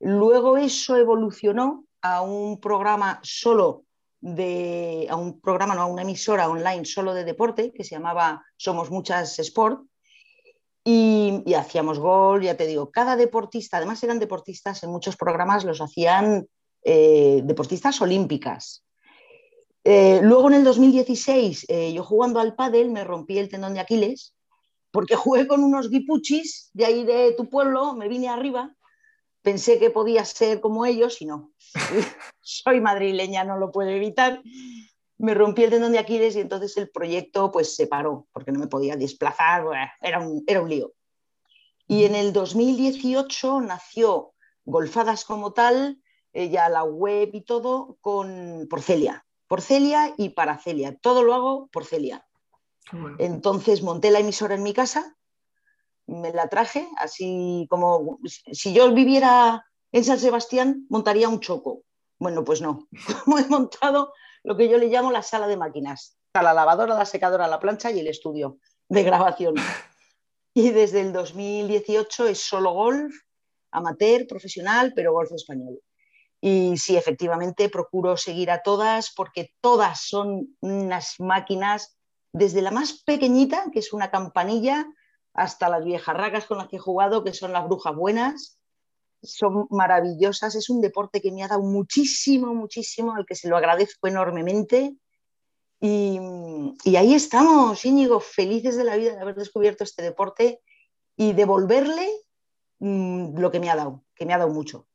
Luego 0.00 0.56
eso 0.56 0.96
evolucionó 0.96 1.84
a 2.02 2.22
un 2.22 2.60
programa 2.60 3.20
solo 3.22 3.84
de, 4.20 5.06
a 5.08 5.16
un 5.16 5.40
programa, 5.40 5.74
no, 5.74 5.82
a 5.82 5.86
una 5.86 6.02
emisora 6.02 6.48
online 6.48 6.84
solo 6.84 7.14
de 7.14 7.24
deporte 7.24 7.72
que 7.72 7.84
se 7.84 7.94
llamaba 7.94 8.44
Somos 8.56 8.90
Muchas 8.90 9.38
Sport, 9.38 9.82
y, 10.88 11.52
hacíamos 11.54 11.98
gol, 11.98 12.42
ya 12.42 12.56
te 12.56 12.64
digo, 12.64 12.92
cada 12.92 13.16
deportista, 13.16 13.78
además 13.78 14.00
eran 14.04 14.20
deportistas, 14.20 14.84
en 14.84 14.90
muchos 14.90 15.16
programas 15.16 15.64
los 15.64 15.80
hacían 15.80 16.46
eh, 16.84 17.40
deportistas 17.42 18.00
olímpicas. 18.00 18.85
Eh, 19.88 20.20
luego 20.22 20.48
en 20.48 20.54
el 20.54 20.64
2016, 20.64 21.66
eh, 21.68 21.92
yo 21.92 22.02
jugando 22.02 22.40
al 22.40 22.56
pádel 22.56 22.90
me 22.90 23.04
rompí 23.04 23.38
el 23.38 23.48
tendón 23.48 23.74
de 23.74 23.80
Aquiles 23.80 24.34
porque 24.90 25.14
jugué 25.16 25.46
con 25.46 25.62
unos 25.62 25.90
guipuchis 25.90 26.70
de 26.72 26.86
ahí 26.86 27.04
de 27.04 27.32
tu 27.36 27.48
pueblo, 27.48 27.94
me 27.94 28.08
vine 28.08 28.28
arriba, 28.28 28.74
pensé 29.42 29.78
que 29.78 29.90
podía 29.90 30.24
ser 30.24 30.60
como 30.60 30.86
ellos 30.86 31.22
y 31.22 31.26
no. 31.26 31.52
Soy 32.40 32.80
madrileña, 32.80 33.44
no 33.44 33.58
lo 33.58 33.70
puedo 33.70 33.90
evitar 33.90 34.42
me 35.18 35.34
rompí 35.34 35.64
el 35.64 35.70
tendón 35.70 35.92
de 35.92 35.98
Aquiles 35.98 36.36
y 36.36 36.40
entonces 36.40 36.76
el 36.76 36.90
proyecto 36.90 37.50
pues 37.50 37.74
se 37.74 37.86
paró 37.86 38.26
porque 38.32 38.52
no 38.52 38.58
me 38.58 38.66
podía 38.66 38.96
desplazar, 38.96 39.64
era 40.00 40.20
un, 40.20 40.44
era 40.46 40.60
un 40.60 40.68
lío. 40.68 40.92
Y 41.86 42.04
en 42.04 42.14
el 42.14 42.32
2018 42.32 43.60
nació 43.60 44.32
Golfadas 44.64 45.24
como 45.24 45.52
tal, 45.52 46.02
eh, 46.32 46.48
ya 46.48 46.68
la 46.68 46.82
web 46.82 47.30
y 47.32 47.42
todo, 47.42 47.98
con 48.00 48.66
por 48.68 48.82
Celia. 48.82 49.25
Por 49.46 49.62
Celia 49.62 50.14
y 50.16 50.30
para 50.30 50.58
Celia. 50.58 50.96
Todo 50.96 51.22
lo 51.22 51.34
hago 51.34 51.68
por 51.68 51.84
Celia. 51.84 52.26
Entonces 53.18 53.82
monté 53.82 54.10
la 54.10 54.20
emisora 54.20 54.54
en 54.54 54.62
mi 54.62 54.72
casa, 54.72 55.16
me 56.06 56.32
la 56.32 56.48
traje, 56.48 56.88
así 56.98 57.66
como 57.68 58.20
si 58.52 58.72
yo 58.72 58.92
viviera 58.92 59.66
en 59.92 60.04
San 60.04 60.18
Sebastián, 60.18 60.86
montaría 60.88 61.28
un 61.28 61.40
choco. 61.40 61.82
Bueno, 62.18 62.44
pues 62.44 62.60
no. 62.60 62.88
Como 63.24 63.38
he 63.38 63.46
montado 63.46 64.12
lo 64.42 64.56
que 64.56 64.68
yo 64.68 64.78
le 64.78 64.86
llamo 64.86 65.10
la 65.10 65.22
sala 65.22 65.46
de 65.48 65.56
máquinas. 65.56 66.16
Está 66.28 66.42
la 66.42 66.54
lavadora, 66.54 66.94
la 66.94 67.04
secadora, 67.04 67.48
la 67.48 67.60
plancha 67.60 67.90
y 67.90 68.00
el 68.00 68.08
estudio 68.08 68.58
de 68.88 69.02
grabación. 69.02 69.54
Y 70.54 70.70
desde 70.70 71.02
el 71.02 71.12
2018 71.12 72.28
es 72.28 72.38
solo 72.38 72.72
golf, 72.72 73.14
amateur, 73.70 74.26
profesional, 74.26 74.92
pero 74.94 75.12
golf 75.12 75.32
español. 75.32 75.80
Y 76.40 76.76
sí, 76.76 76.96
efectivamente, 76.96 77.68
procuro 77.68 78.16
seguir 78.16 78.50
a 78.50 78.62
todas 78.62 79.12
porque 79.14 79.54
todas 79.60 80.00
son 80.00 80.56
unas 80.60 81.14
máquinas, 81.18 81.96
desde 82.32 82.62
la 82.62 82.70
más 82.70 83.02
pequeñita, 83.04 83.64
que 83.72 83.78
es 83.78 83.92
una 83.92 84.10
campanilla, 84.10 84.86
hasta 85.32 85.68
las 85.68 85.84
viejas 85.84 86.16
racas 86.16 86.46
con 86.46 86.58
las 86.58 86.68
que 86.68 86.76
he 86.76 86.80
jugado, 86.80 87.24
que 87.24 87.32
son 87.32 87.52
las 87.52 87.64
brujas 87.64 87.94
buenas, 87.94 88.58
son 89.22 89.66
maravillosas. 89.70 90.54
Es 90.54 90.70
un 90.70 90.80
deporte 90.80 91.20
que 91.20 91.32
me 91.32 91.42
ha 91.42 91.48
dado 91.48 91.62
muchísimo, 91.62 92.54
muchísimo, 92.54 93.14
al 93.14 93.26
que 93.26 93.34
se 93.34 93.48
lo 93.48 93.56
agradezco 93.56 94.08
enormemente. 94.08 94.96
Y, 95.80 96.18
ahí 96.96 97.14
estamos, 97.14 97.84
Íñigo, 97.84 98.20
felices 98.20 98.76
de 98.76 98.84
la 98.84 98.96
vida 98.96 99.14
de 99.14 99.20
haber 99.20 99.34
descubierto 99.34 99.84
este 99.84 100.02
deporte 100.02 100.62
y 101.16 101.32
devolverle 101.34 102.08
mm, 102.78 103.38
lo 103.38 103.50
que 103.50 103.60
me 103.60 103.70
ha 103.70 103.76
dado, 103.76 104.04
que 104.14 104.24
me 104.24 104.32
ha 104.32 104.38
dado 104.38 104.50
mucho. 104.50 104.86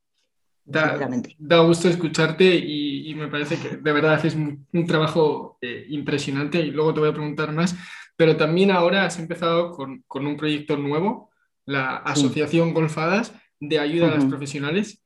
Da, 0.63 1.09
da 1.37 1.59
gusto 1.59 1.89
escucharte 1.89 2.55
y, 2.55 3.13
me 3.15 3.27
parece 3.27 3.57
que 3.57 3.77
de 3.77 3.91
verdad 3.91 4.13
haces 4.13 4.35
un, 4.35 4.85
trabajo 4.87 5.57
eh, 5.61 5.85
impresionante 5.89 6.61
y 6.61 6.71
luego 6.71 6.93
te 6.93 7.01
voy 7.01 7.09
a 7.09 7.13
preguntar 7.13 7.51
más, 7.51 7.75
pero 8.15 8.37
también 8.37 8.71
ahora 8.71 9.05
has 9.05 9.19
empezado 9.19 9.71
con, 9.71 10.03
un 10.13 10.37
proyecto 10.37 10.77
nuevo, 10.77 11.29
la 11.65 11.97
Asociación 11.97 12.73
Golfadas, 12.73 13.33
de 13.59 13.79
ayuda 13.79 14.07
a 14.07 14.15
las 14.15 14.25
profesionales. 14.25 15.03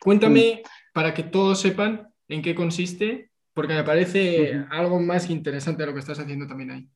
Cuéntame 0.00 0.62
para 0.92 1.12
que 1.12 1.22
todos 1.22 1.60
sepan 1.60 2.08
en 2.28 2.42
qué 2.42 2.54
consiste, 2.54 3.30
porque 3.52 3.74
me 3.74 3.84
parece 3.84 4.64
algo 4.70 5.00
más 5.00 5.28
interesante 5.28 5.82
de 5.82 5.86
lo 5.86 5.92
que 5.92 6.00
estás 6.00 6.18
haciendo 6.18 6.46
también 6.46 6.70
ahí. 6.70 6.88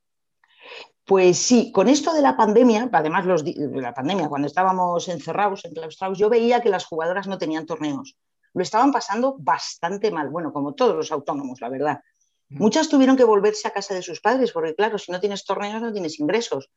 Pues 1.05 1.39
sí, 1.39 1.71
con 1.71 1.89
esto 1.89 2.15
de 2.15 2.23
la 2.23 2.37
pandemia, 2.37 2.89
además 2.91 3.27
los, 3.27 3.45
de 3.45 3.55
la 3.81 3.93
pandemia, 3.93 4.29
cuando 4.29 4.47
estábamos 4.47 5.09
encerrados, 5.09 5.65
enclaustrados, 5.65 6.19
yo 6.19 6.31
veía 6.31 6.63
que 6.63 6.71
las 6.71 6.87
jugadoras 6.87 7.27
no 7.27 7.37
tenían 7.37 7.67
torneos. 7.67 8.17
Lo 8.55 8.63
estaban 8.63 8.91
pasando 8.91 9.37
bastante 9.39 10.11
mal, 10.11 10.31
bueno, 10.31 10.53
como 10.53 10.75
todos 10.75 10.97
los 10.97 11.13
autónomos, 11.13 11.61
la 11.61 11.69
verdad. 11.69 12.01
Muchas 12.49 12.89
tuvieron 12.89 13.17
que 13.17 13.25
volverse 13.25 13.69
a 13.69 13.73
casa 13.73 13.95
de 13.95 14.03
sus 14.03 14.21
padres, 14.21 14.53
porque 14.53 14.75
claro, 14.75 14.97
si 14.99 15.13
no 15.13 15.21
tienes 15.21 15.45
torneos 15.45 15.83
no 15.83 15.93
tienes 15.93 16.21
ingresos 16.21 16.71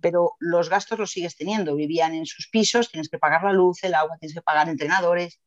pero 0.00 0.36
los 0.38 0.70
gastos 0.70 0.98
los 0.98 1.10
sigues 1.10 1.36
teniendo. 1.36 1.74
Vivían 1.74 2.14
en 2.14 2.26
sus 2.26 2.48
pisos, 2.48 2.90
tienes 2.90 3.08
que 3.08 3.18
pagar 3.18 3.44
la 3.44 3.52
luz, 3.52 3.82
el 3.84 3.94
agua, 3.94 4.16
tienes 4.18 4.34
que 4.34 4.42
pagar 4.42 4.68
entrenadores. 4.68 5.40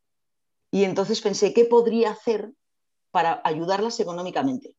Y 0.69 0.83
entonces 0.83 1.21
pensé, 1.21 1.53
¿qué 1.53 1.65
podría 1.65 2.11
hacer 2.11 2.51
para 3.09 3.41
ayudarlas 3.43 3.99
económicamente? 3.99 4.75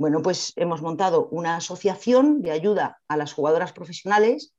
Bueno, 0.00 0.22
pues 0.22 0.54
hemos 0.56 0.80
montado 0.80 1.28
una 1.28 1.56
asociación 1.56 2.40
de 2.40 2.52
ayuda 2.52 3.02
a 3.06 3.18
las 3.18 3.34
jugadoras 3.34 3.74
profesionales. 3.74 4.54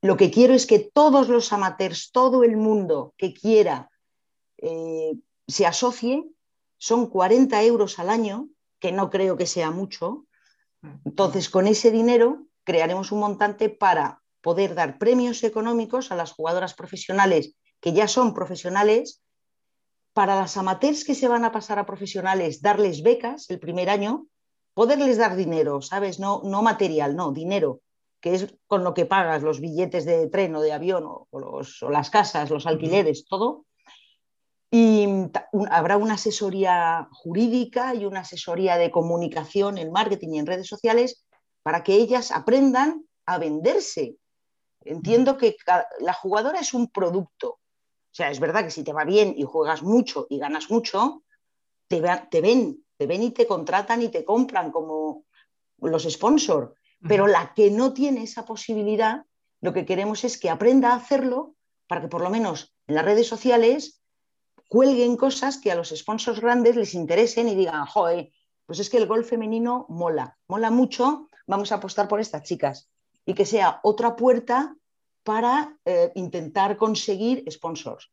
Lo 0.00 0.16
que 0.16 0.30
quiero 0.30 0.54
es 0.54 0.64
que 0.64 0.78
todos 0.78 1.28
los 1.28 1.52
amateurs, 1.52 2.12
todo 2.12 2.44
el 2.44 2.56
mundo 2.56 3.12
que 3.16 3.34
quiera, 3.34 3.90
eh, 4.58 5.14
se 5.48 5.66
asocie 5.66 6.24
son 6.78 7.10
40 7.10 7.64
euros 7.64 7.98
al 7.98 8.10
año, 8.10 8.48
que 8.78 8.92
no 8.92 9.10
creo 9.10 9.36
que 9.36 9.46
sea 9.46 9.72
mucho. 9.72 10.24
Entonces, 11.04 11.50
con 11.50 11.66
ese 11.66 11.90
dinero 11.90 12.46
crearemos 12.62 13.10
un 13.10 13.18
montante 13.18 13.68
para 13.68 14.22
poder 14.40 14.76
dar 14.76 14.98
premios 14.98 15.42
económicos 15.42 16.12
a 16.12 16.14
las 16.14 16.30
jugadoras 16.30 16.74
profesionales 16.74 17.56
que 17.80 17.92
ya 17.92 18.06
son 18.06 18.34
profesionales, 18.34 19.20
para 20.12 20.36
las 20.36 20.56
amateurs 20.56 21.02
que 21.02 21.16
se 21.16 21.26
van 21.26 21.44
a 21.44 21.50
pasar 21.50 21.80
a 21.80 21.86
profesionales, 21.86 22.62
darles 22.62 23.02
becas 23.02 23.50
el 23.50 23.58
primer 23.58 23.90
año, 23.90 24.28
poderles 24.76 25.16
dar 25.16 25.36
dinero, 25.36 25.80
¿sabes? 25.80 26.20
No, 26.20 26.42
no 26.44 26.60
material, 26.60 27.16
no, 27.16 27.32
dinero, 27.32 27.80
que 28.20 28.34
es 28.34 28.54
con 28.66 28.84
lo 28.84 28.92
que 28.92 29.06
pagas 29.06 29.42
los 29.42 29.58
billetes 29.58 30.04
de 30.04 30.28
tren 30.28 30.54
o 30.54 30.60
de 30.60 30.74
avión 30.74 31.04
o, 31.06 31.26
los, 31.32 31.82
o 31.82 31.88
las 31.88 32.10
casas, 32.10 32.50
los 32.50 32.66
alquileres, 32.66 33.24
todo. 33.24 33.64
Y 34.70 35.08
habrá 35.70 35.96
una 35.96 36.14
asesoría 36.14 37.08
jurídica 37.10 37.94
y 37.94 38.04
una 38.04 38.20
asesoría 38.20 38.76
de 38.76 38.90
comunicación 38.90 39.78
en 39.78 39.92
marketing 39.92 40.34
y 40.34 40.38
en 40.40 40.46
redes 40.46 40.66
sociales 40.66 41.24
para 41.62 41.82
que 41.82 41.94
ellas 41.94 42.30
aprendan 42.30 43.06
a 43.24 43.38
venderse. 43.38 44.16
Entiendo 44.84 45.38
que 45.38 45.56
la 46.00 46.12
jugadora 46.12 46.60
es 46.60 46.74
un 46.74 46.88
producto. 46.88 47.48
O 47.48 48.12
sea, 48.12 48.30
es 48.30 48.40
verdad 48.40 48.64
que 48.64 48.70
si 48.70 48.84
te 48.84 48.92
va 48.92 49.04
bien 49.04 49.32
y 49.38 49.44
juegas 49.44 49.82
mucho 49.82 50.26
y 50.28 50.38
ganas 50.38 50.70
mucho, 50.70 51.22
te, 51.88 52.02
te 52.30 52.40
ven, 52.42 52.84
te 52.96 53.06
ven 53.06 53.22
y 53.22 53.30
te 53.30 53.46
contratan 53.46 54.02
y 54.02 54.08
te 54.08 54.24
compran 54.24 54.70
como 54.70 55.24
los 55.78 56.04
sponsors. 56.04 56.72
Pero 57.06 57.26
la 57.26 57.52
que 57.54 57.70
no 57.70 57.92
tiene 57.92 58.22
esa 58.22 58.44
posibilidad, 58.44 59.24
lo 59.60 59.72
que 59.72 59.84
queremos 59.84 60.24
es 60.24 60.38
que 60.38 60.50
aprenda 60.50 60.92
a 60.92 60.96
hacerlo 60.96 61.54
para 61.86 62.00
que 62.00 62.08
por 62.08 62.22
lo 62.22 62.30
menos 62.30 62.74
en 62.86 62.94
las 62.94 63.04
redes 63.04 63.28
sociales 63.28 64.02
cuelguen 64.68 65.16
cosas 65.16 65.58
que 65.58 65.70
a 65.70 65.74
los 65.74 65.90
sponsors 65.90 66.40
grandes 66.40 66.76
les 66.76 66.94
interesen 66.94 67.48
y 67.48 67.54
digan, 67.54 67.86
joder, 67.86 68.30
pues 68.64 68.80
es 68.80 68.90
que 68.90 68.96
el 68.96 69.06
golf 69.06 69.28
femenino 69.28 69.86
mola, 69.88 70.36
mola 70.48 70.70
mucho, 70.70 71.28
vamos 71.46 71.70
a 71.70 71.76
apostar 71.76 72.08
por 72.08 72.20
estas 72.20 72.42
chicas. 72.42 72.90
Y 73.24 73.34
que 73.34 73.44
sea 73.44 73.80
otra 73.82 74.16
puerta 74.16 74.76
para 75.22 75.76
eh, 75.84 76.12
intentar 76.14 76.76
conseguir 76.76 77.44
sponsors. 77.50 78.10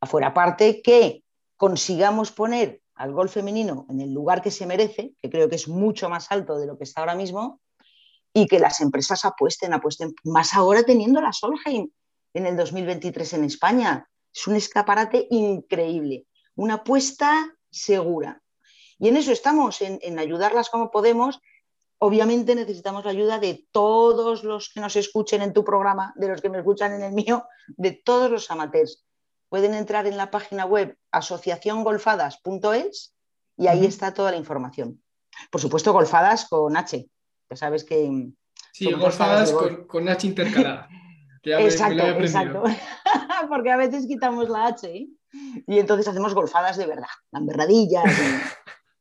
Afuera, 0.00 0.28
aparte 0.28 0.82
que 0.82 1.24
consigamos 1.56 2.32
poner 2.32 2.82
al 2.94 3.12
golf 3.12 3.32
femenino 3.32 3.86
en 3.88 4.00
el 4.00 4.12
lugar 4.12 4.42
que 4.42 4.50
se 4.50 4.66
merece, 4.66 5.14
que 5.20 5.30
creo 5.30 5.48
que 5.48 5.56
es 5.56 5.68
mucho 5.68 6.08
más 6.08 6.30
alto 6.30 6.58
de 6.58 6.66
lo 6.66 6.78
que 6.78 6.84
está 6.84 7.00
ahora 7.00 7.14
mismo, 7.14 7.60
y 8.32 8.46
que 8.46 8.58
las 8.58 8.80
empresas 8.80 9.24
apuesten, 9.24 9.72
apuesten, 9.72 10.14
más 10.24 10.54
ahora 10.54 10.82
teniendo 10.82 11.20
la 11.20 11.32
Solheim 11.32 11.88
en 12.34 12.46
el 12.46 12.56
2023 12.56 13.34
en 13.34 13.44
España. 13.44 14.08
Es 14.34 14.46
un 14.48 14.56
escaparate 14.56 15.28
increíble, 15.30 16.26
una 16.56 16.74
apuesta 16.74 17.56
segura. 17.70 18.42
Y 18.98 19.08
en 19.08 19.16
eso 19.16 19.30
estamos, 19.32 19.80
en, 19.80 20.18
ayudarlas 20.18 20.68
como 20.68 20.90
podemos. 20.90 21.40
Obviamente 21.98 22.54
necesitamos 22.54 23.04
la 23.04 23.12
ayuda 23.12 23.38
de 23.38 23.66
todos 23.70 24.42
los 24.42 24.72
que 24.72 24.80
nos 24.80 24.96
escuchen 24.96 25.40
en 25.40 25.52
tu 25.52 25.64
programa, 25.64 26.12
de 26.16 26.28
los 26.28 26.40
que 26.40 26.50
me 26.50 26.58
escuchan 26.58 26.92
en 26.92 27.02
el 27.02 27.12
mío, 27.12 27.44
de 27.68 27.92
todos 27.92 28.30
los 28.30 28.50
amateurs. 28.50 29.04
Pueden 29.48 29.74
entrar 29.74 30.06
en 30.06 30.16
la 30.16 30.30
página 30.30 30.64
web 30.64 30.96
asociaciongolfadas.es 31.12 33.14
y 33.56 33.66
ahí 33.68 33.86
está 33.86 34.14
toda 34.14 34.30
la 34.30 34.36
información. 34.36 35.02
Por 35.50 35.60
supuesto, 35.60 35.92
golfadas 35.92 36.46
con 36.48 36.76
H. 36.76 37.08
Ya 37.50 37.56
sabes 37.56 37.84
que... 37.84 38.28
Sí, 38.72 38.92
golfadas 38.92 39.52
con, 39.52 39.86
con 39.86 40.08
H 40.08 40.26
intercalada. 40.26 40.88
exacto, 41.44 42.06
exacto. 42.06 42.64
Porque 43.48 43.70
a 43.70 43.76
veces 43.76 44.06
quitamos 44.06 44.48
la 44.48 44.66
H 44.66 44.88
¿eh? 44.88 45.08
y 45.66 45.78
entonces 45.78 46.08
hacemos 46.08 46.34
golfadas 46.34 46.76
de 46.76 46.86
verdad, 46.86 47.06
lamberradillas 47.30 48.04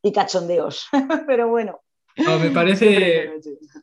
y, 0.04 0.10
y 0.10 0.12
cachondeos. 0.12 0.88
Pero 1.28 1.50
bueno. 1.50 1.82
No, 2.18 2.38
me 2.38 2.52
parece 2.52 3.40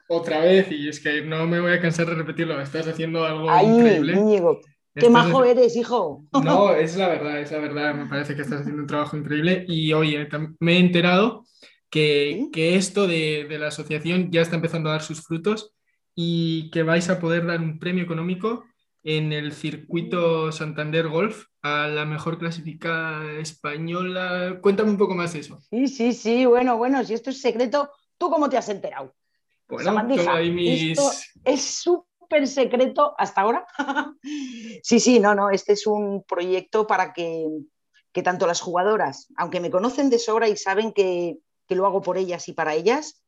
otra 0.08 0.40
vez, 0.40 0.70
y 0.70 0.88
es 0.88 1.00
que 1.00 1.22
no 1.22 1.48
me 1.48 1.58
voy 1.58 1.72
a 1.72 1.80
cansar 1.80 2.06
de 2.06 2.14
repetirlo, 2.14 2.60
estás 2.60 2.86
haciendo 2.86 3.24
algo 3.24 3.46
increíble. 3.60 4.12
Íñigo, 4.12 4.60
qué 4.94 5.10
majo 5.10 5.44
eres, 5.44 5.76
hijo. 5.76 6.24
No, 6.32 6.74
es 6.74 6.96
la 6.96 7.08
verdad, 7.08 7.40
es 7.40 7.52
la 7.52 7.58
verdad, 7.58 7.94
me 7.94 8.06
parece 8.06 8.34
que 8.34 8.42
estás 8.42 8.60
haciendo 8.60 8.82
un 8.82 8.88
trabajo 8.88 9.16
increíble 9.16 9.64
y 9.68 9.92
oye, 9.92 10.28
me 10.58 10.74
he 10.74 10.78
enterado 10.78 11.44
que, 11.90 12.48
que 12.52 12.76
esto 12.76 13.06
de, 13.06 13.46
de, 13.48 13.58
la 13.58 13.68
asociación 13.68 14.30
ya 14.30 14.42
está 14.42 14.56
empezando 14.56 14.88
a 14.88 14.92
dar 14.92 15.02
sus 15.02 15.22
frutos 15.22 15.74
y 16.14 16.70
que 16.70 16.82
vais 16.82 17.08
a 17.10 17.18
poder 17.18 17.46
dar 17.46 17.60
un 17.60 17.78
premio 17.78 18.04
económico 18.04 18.64
en 19.02 19.32
el 19.32 19.52
circuito 19.52 20.52
Santander 20.52 21.08
Golf 21.08 21.46
a 21.62 21.88
la 21.88 22.04
mejor 22.04 22.38
clasificada 22.38 23.32
española. 23.38 24.58
Cuéntame 24.60 24.90
un 24.90 24.98
poco 24.98 25.14
más 25.14 25.32
de 25.32 25.40
eso. 25.40 25.60
Sí, 25.70 25.88
sí, 25.88 26.12
sí, 26.12 26.46
bueno, 26.46 26.76
bueno, 26.76 27.02
si 27.04 27.14
esto 27.14 27.30
es 27.30 27.40
secreto, 27.40 27.90
¿tú 28.18 28.30
cómo 28.30 28.48
te 28.48 28.56
has 28.56 28.68
enterado? 28.68 29.14
Bueno, 29.68 29.96
ahí 30.28 30.50
mis... 30.50 30.98
esto 30.98 31.10
es 31.44 31.62
súper 31.62 32.09
secreto 32.46 33.14
hasta 33.18 33.40
ahora. 33.42 33.66
sí, 34.82 35.00
sí, 35.00 35.20
no, 35.20 35.34
no, 35.34 35.50
este 35.50 35.72
es 35.72 35.86
un 35.86 36.22
proyecto 36.24 36.86
para 36.86 37.12
que, 37.12 37.46
que 38.12 38.22
tanto 38.22 38.46
las 38.46 38.60
jugadoras, 38.60 39.28
aunque 39.36 39.60
me 39.60 39.70
conocen 39.70 40.10
de 40.10 40.18
sobra 40.18 40.48
y 40.48 40.56
saben 40.56 40.92
que, 40.92 41.38
que 41.66 41.74
lo 41.74 41.86
hago 41.86 42.02
por 42.02 42.18
ellas 42.18 42.48
y 42.48 42.52
para 42.52 42.74
ellas, 42.74 43.22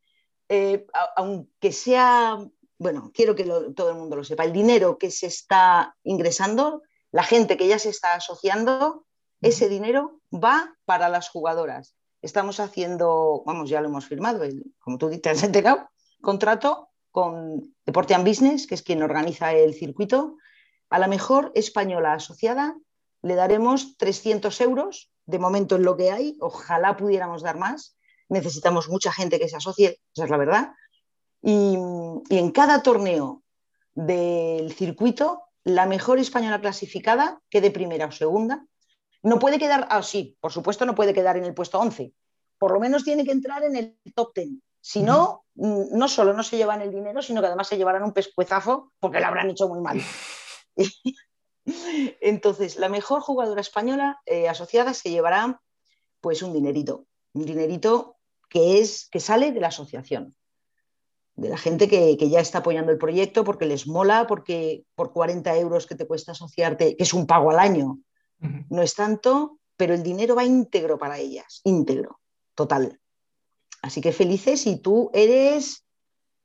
eh, 0.49 0.85
aunque 1.15 1.71
sea 1.71 2.37
bueno, 2.83 3.11
quiero 3.13 3.33
que 3.33 3.45
todo 3.45 3.89
el 3.89 3.95
mundo 3.95 4.17
lo 4.17 4.23
sepa, 4.23 4.43
el 4.43 4.51
dinero 4.51 4.97
que 4.97 5.09
se 5.09 5.27
está 5.27 5.95
ingresando, 6.03 6.81
la 7.11 7.23
gente 7.23 7.55
que 7.55 7.67
ya 7.67 7.79
se 7.79 7.89
está 7.89 8.15
asociando, 8.15 9.05
ese 9.41 9.69
dinero 9.69 10.19
va 10.31 10.75
para 10.85 11.07
las 11.09 11.29
jugadoras. 11.29 11.95
Estamos 12.21 12.59
haciendo, 12.59 13.43
vamos, 13.45 13.69
ya 13.69 13.79
lo 13.79 13.87
hemos 13.87 14.05
firmado, 14.05 14.43
como 14.79 14.97
tú 14.97 15.09
te 15.19 15.29
has 15.29 15.43
enterado, 15.43 15.89
contrato 16.21 16.89
con 17.13 17.75
Deporte 17.85 18.15
and 18.15 18.27
Business, 18.27 18.65
que 18.65 18.73
es 18.73 18.81
quien 18.81 19.03
organiza 19.03 19.53
el 19.53 19.75
circuito. 19.75 20.35
A 20.89 20.97
la 20.97 21.07
mejor 21.07 21.51
española 21.53 22.13
asociada 22.13 22.75
le 23.21 23.35
daremos 23.35 23.95
300 23.97 24.59
euros, 24.61 25.11
de 25.27 25.37
momento 25.37 25.75
en 25.75 25.83
lo 25.83 25.95
que 25.95 26.11
hay, 26.11 26.35
ojalá 26.41 26.97
pudiéramos 26.97 27.43
dar 27.43 27.57
más. 27.57 27.95
Necesitamos 28.29 28.89
mucha 28.89 29.13
gente 29.13 29.39
que 29.39 29.47
se 29.47 29.55
asocie, 29.55 30.01
esa 30.13 30.23
es 30.25 30.29
la 30.31 30.37
verdad, 30.37 30.73
y, 31.43 31.75
en 32.29 32.51
cada 32.51 32.81
torneo 32.81 33.43
del 33.93 34.73
circuito, 34.73 35.43
la 35.63 35.85
mejor 35.85 36.17
española 36.17 36.59
clasificada 36.59 37.39
quede 37.47 37.69
primera 37.69 38.07
o 38.07 38.11
segunda. 38.11 38.65
No 39.21 39.37
puede 39.37 39.59
quedar, 39.59 39.87
ah, 39.91 40.01
sí, 40.01 40.35
por 40.41 40.51
supuesto 40.51 40.85
no 40.87 40.95
puede 40.95 41.13
quedar 41.13 41.37
en 41.37 41.45
el 41.45 41.53
puesto 41.53 41.79
11. 41.79 42.11
Por 42.57 42.71
lo 42.71 42.79
menos 42.79 43.03
tiene 43.03 43.23
que 43.23 43.31
entrar 43.31 43.63
en 43.63 43.75
el 43.75 43.99
top 44.15 44.33
10. 44.33 44.49
Si 44.85 45.01
no, 45.01 45.45
mm, 45.55 45.97
no 45.97 46.07
solo 46.09 46.33
no 46.33 46.43
se 46.43 46.57
llevan 46.57 46.81
el 46.81 46.91
dinero, 46.91 47.21
sino 47.21 47.39
que 47.39 47.47
además 47.47 47.67
se 47.67 47.77
llevarán 47.77 48.03
un 48.03 48.11
pescuezazo 48.11 48.91
porque 48.99 49.21
lo 49.21 49.27
habrán 49.27 49.49
hecho 49.49 49.69
muy 49.69 49.79
mal. 49.79 50.01
Entonces, 52.19 52.75
la 52.75 52.89
mejor 52.89 53.21
jugadora 53.21 53.61
española 53.61 54.19
eh, 54.25 54.49
asociada 54.49 54.93
se 54.93 55.09
llevará 55.09 55.61
pues 56.19 56.41
un 56.41 56.51
dinerito, 56.51 57.05
un 57.31 57.45
dinerito 57.45 58.17
que 58.49 58.81
es 58.81 59.07
que 59.09 59.21
sale 59.21 59.53
de 59.53 59.61
la 59.61 59.67
asociación 59.69 60.35
de 61.35 61.49
la 61.49 61.57
gente 61.57 61.87
que, 61.87 62.17
ya 62.29 62.39
está 62.39 62.59
apoyando 62.59 62.91
el 62.91 62.97
proyecto 62.97 63.43
porque 63.43 63.65
les 63.65 63.87
mola, 63.87 64.27
porque 64.27 64.85
por 64.95 65.11
40 65.11 65.57
euros 65.57 65.87
que 65.87 65.95
te 65.95 66.05
cuesta 66.05 66.33
asociarte, 66.33 66.95
que 66.95 67.03
es 67.03 67.13
un 67.13 67.25
pago 67.25 67.51
al 67.51 67.59
año, 67.59 67.99
no 68.69 68.81
es 68.81 68.93
tanto, 68.93 69.59
pero 69.77 69.93
el 69.93 70.03
dinero 70.03 70.35
va 70.35 70.43
íntegro 70.43 70.97
para 70.97 71.17
ellas, 71.17 71.61
íntegro, 71.63 72.19
total. 72.55 72.99
Así 73.83 73.99
que 73.99 74.13
felices 74.13 74.65
y 74.65 74.81
tú 74.81 75.11
eres 75.13 75.85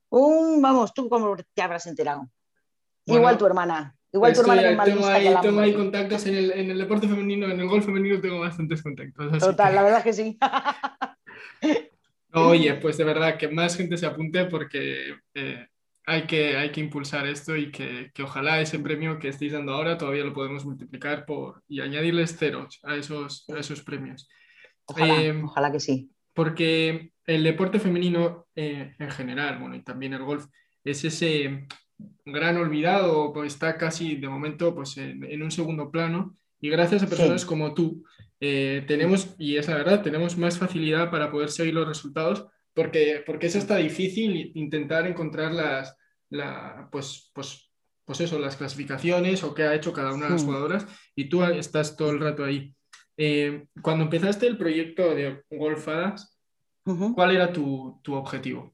un, 0.09 0.61
vamos, 0.61 0.93
tú 0.93 1.07
cómo 1.07 1.37
te 1.37 1.61
habrás 1.61 1.87
enterado. 1.87 2.29
igual 3.05 3.37
tu 3.37 3.45
hermana. 3.45 3.95
Igual 4.11 4.33
tu 4.33 4.41
hermana 4.41 4.61
es 4.61 4.83
tengo, 4.83 5.07
ahí, 5.07 5.33
tengo 5.41 5.59
ahí 5.61 5.73
contactos 5.73 6.25
en 6.25 6.35
el, 6.35 6.51
en 6.51 6.71
el, 6.71 6.77
deporte 6.77 7.07
femenino, 7.07 7.47
en 7.47 7.59
el 7.59 7.67
golf 7.67 7.85
femenino 7.85 8.19
tengo 8.19 8.39
bastantes 8.39 8.83
contactos. 8.83 9.39
Total, 9.39 9.73
la 9.73 9.83
verdad 9.83 9.99
es 9.99 10.03
que 10.03 10.13
sí. 10.13 10.37
Oye, 12.33 12.73
pues 12.75 12.97
de 12.97 13.05
verdad 13.05 13.37
que 13.37 13.47
más 13.47 13.77
gente 13.77 13.97
se 13.97 14.05
apunte 14.05 14.45
porque 14.45 15.15
eh, 15.33 15.65
hay, 16.05 16.27
que, 16.27 16.57
hay 16.57 16.71
que 16.71 16.81
impulsar 16.81 17.25
esto 17.25 17.55
y 17.55 17.71
que, 17.71 18.11
que, 18.13 18.23
ojalá 18.23 18.59
ese 18.59 18.79
premio 18.79 19.17
que 19.17 19.29
estéis 19.29 19.53
dando 19.53 19.73
ahora 19.73 19.97
todavía 19.97 20.25
lo 20.25 20.33
podemos 20.33 20.65
multiplicar 20.65 21.25
por, 21.25 21.63
y 21.69 21.79
añadirles 21.79 22.37
ceros 22.37 22.79
a 22.83 22.95
esos, 22.95 23.45
a 23.49 23.59
esos 23.59 23.81
premios. 23.81 24.27
Ojalá, 24.85 25.21
eh, 25.21 25.41
ojalá 25.41 25.71
que 25.71 25.79
sí. 25.79 26.11
Porque 26.39 27.11
el 27.25 27.43
deporte 27.43 27.81
femenino 27.81 28.47
eh, 28.55 28.95
en 28.97 29.11
general, 29.11 29.59
bueno, 29.59 29.75
y 29.75 29.83
también 29.83 30.13
el 30.13 30.23
golf, 30.23 30.45
es 30.85 31.03
ese 31.03 31.67
gran 32.23 32.55
olvidado, 32.55 33.33
pues 33.33 33.51
está 33.51 33.77
casi 33.77 34.15
de 34.15 34.29
momento 34.29 34.73
pues, 34.73 34.95
en, 34.95 35.21
en 35.25 35.43
un 35.43 35.51
segundo 35.51 35.91
plano 35.91 36.37
y 36.61 36.69
gracias 36.69 37.03
a 37.03 37.07
personas 37.07 37.43
como 37.43 37.73
tú 37.73 38.05
eh, 38.39 38.85
tenemos, 38.87 39.35
y 39.37 39.57
es 39.57 39.67
la 39.67 39.75
verdad, 39.75 40.01
tenemos 40.01 40.37
más 40.37 40.57
facilidad 40.57 41.11
para 41.11 41.29
poder 41.29 41.49
seguir 41.49 41.73
los 41.73 41.85
resultados 41.85 42.47
porque, 42.73 43.21
porque 43.25 43.47
es 43.47 43.57
hasta 43.57 43.75
difícil 43.75 44.53
intentar 44.55 45.07
encontrar 45.07 45.51
las, 45.51 45.93
la, 46.29 46.87
pues, 46.89 47.31
pues, 47.33 47.69
pues 48.05 48.21
eso, 48.21 48.39
las 48.39 48.55
clasificaciones 48.55 49.43
o 49.43 49.53
qué 49.53 49.63
ha 49.63 49.75
hecho 49.75 49.91
cada 49.91 50.13
una 50.13 50.27
de 50.27 50.31
las 50.31 50.45
jugadoras 50.45 50.87
y 51.15 51.27
tú 51.27 51.43
estás 51.43 51.97
todo 51.97 52.11
el 52.11 52.21
rato 52.21 52.45
ahí. 52.45 52.73
Eh, 53.21 53.65
cuando 53.81 54.05
empezaste 54.05 54.47
el 54.47 54.57
proyecto 54.57 55.13
de 55.13 55.43
Golfadas, 55.51 56.39
¿cuál 57.13 57.35
era 57.35 57.51
tu, 57.51 57.99
objetivo? 58.07 58.71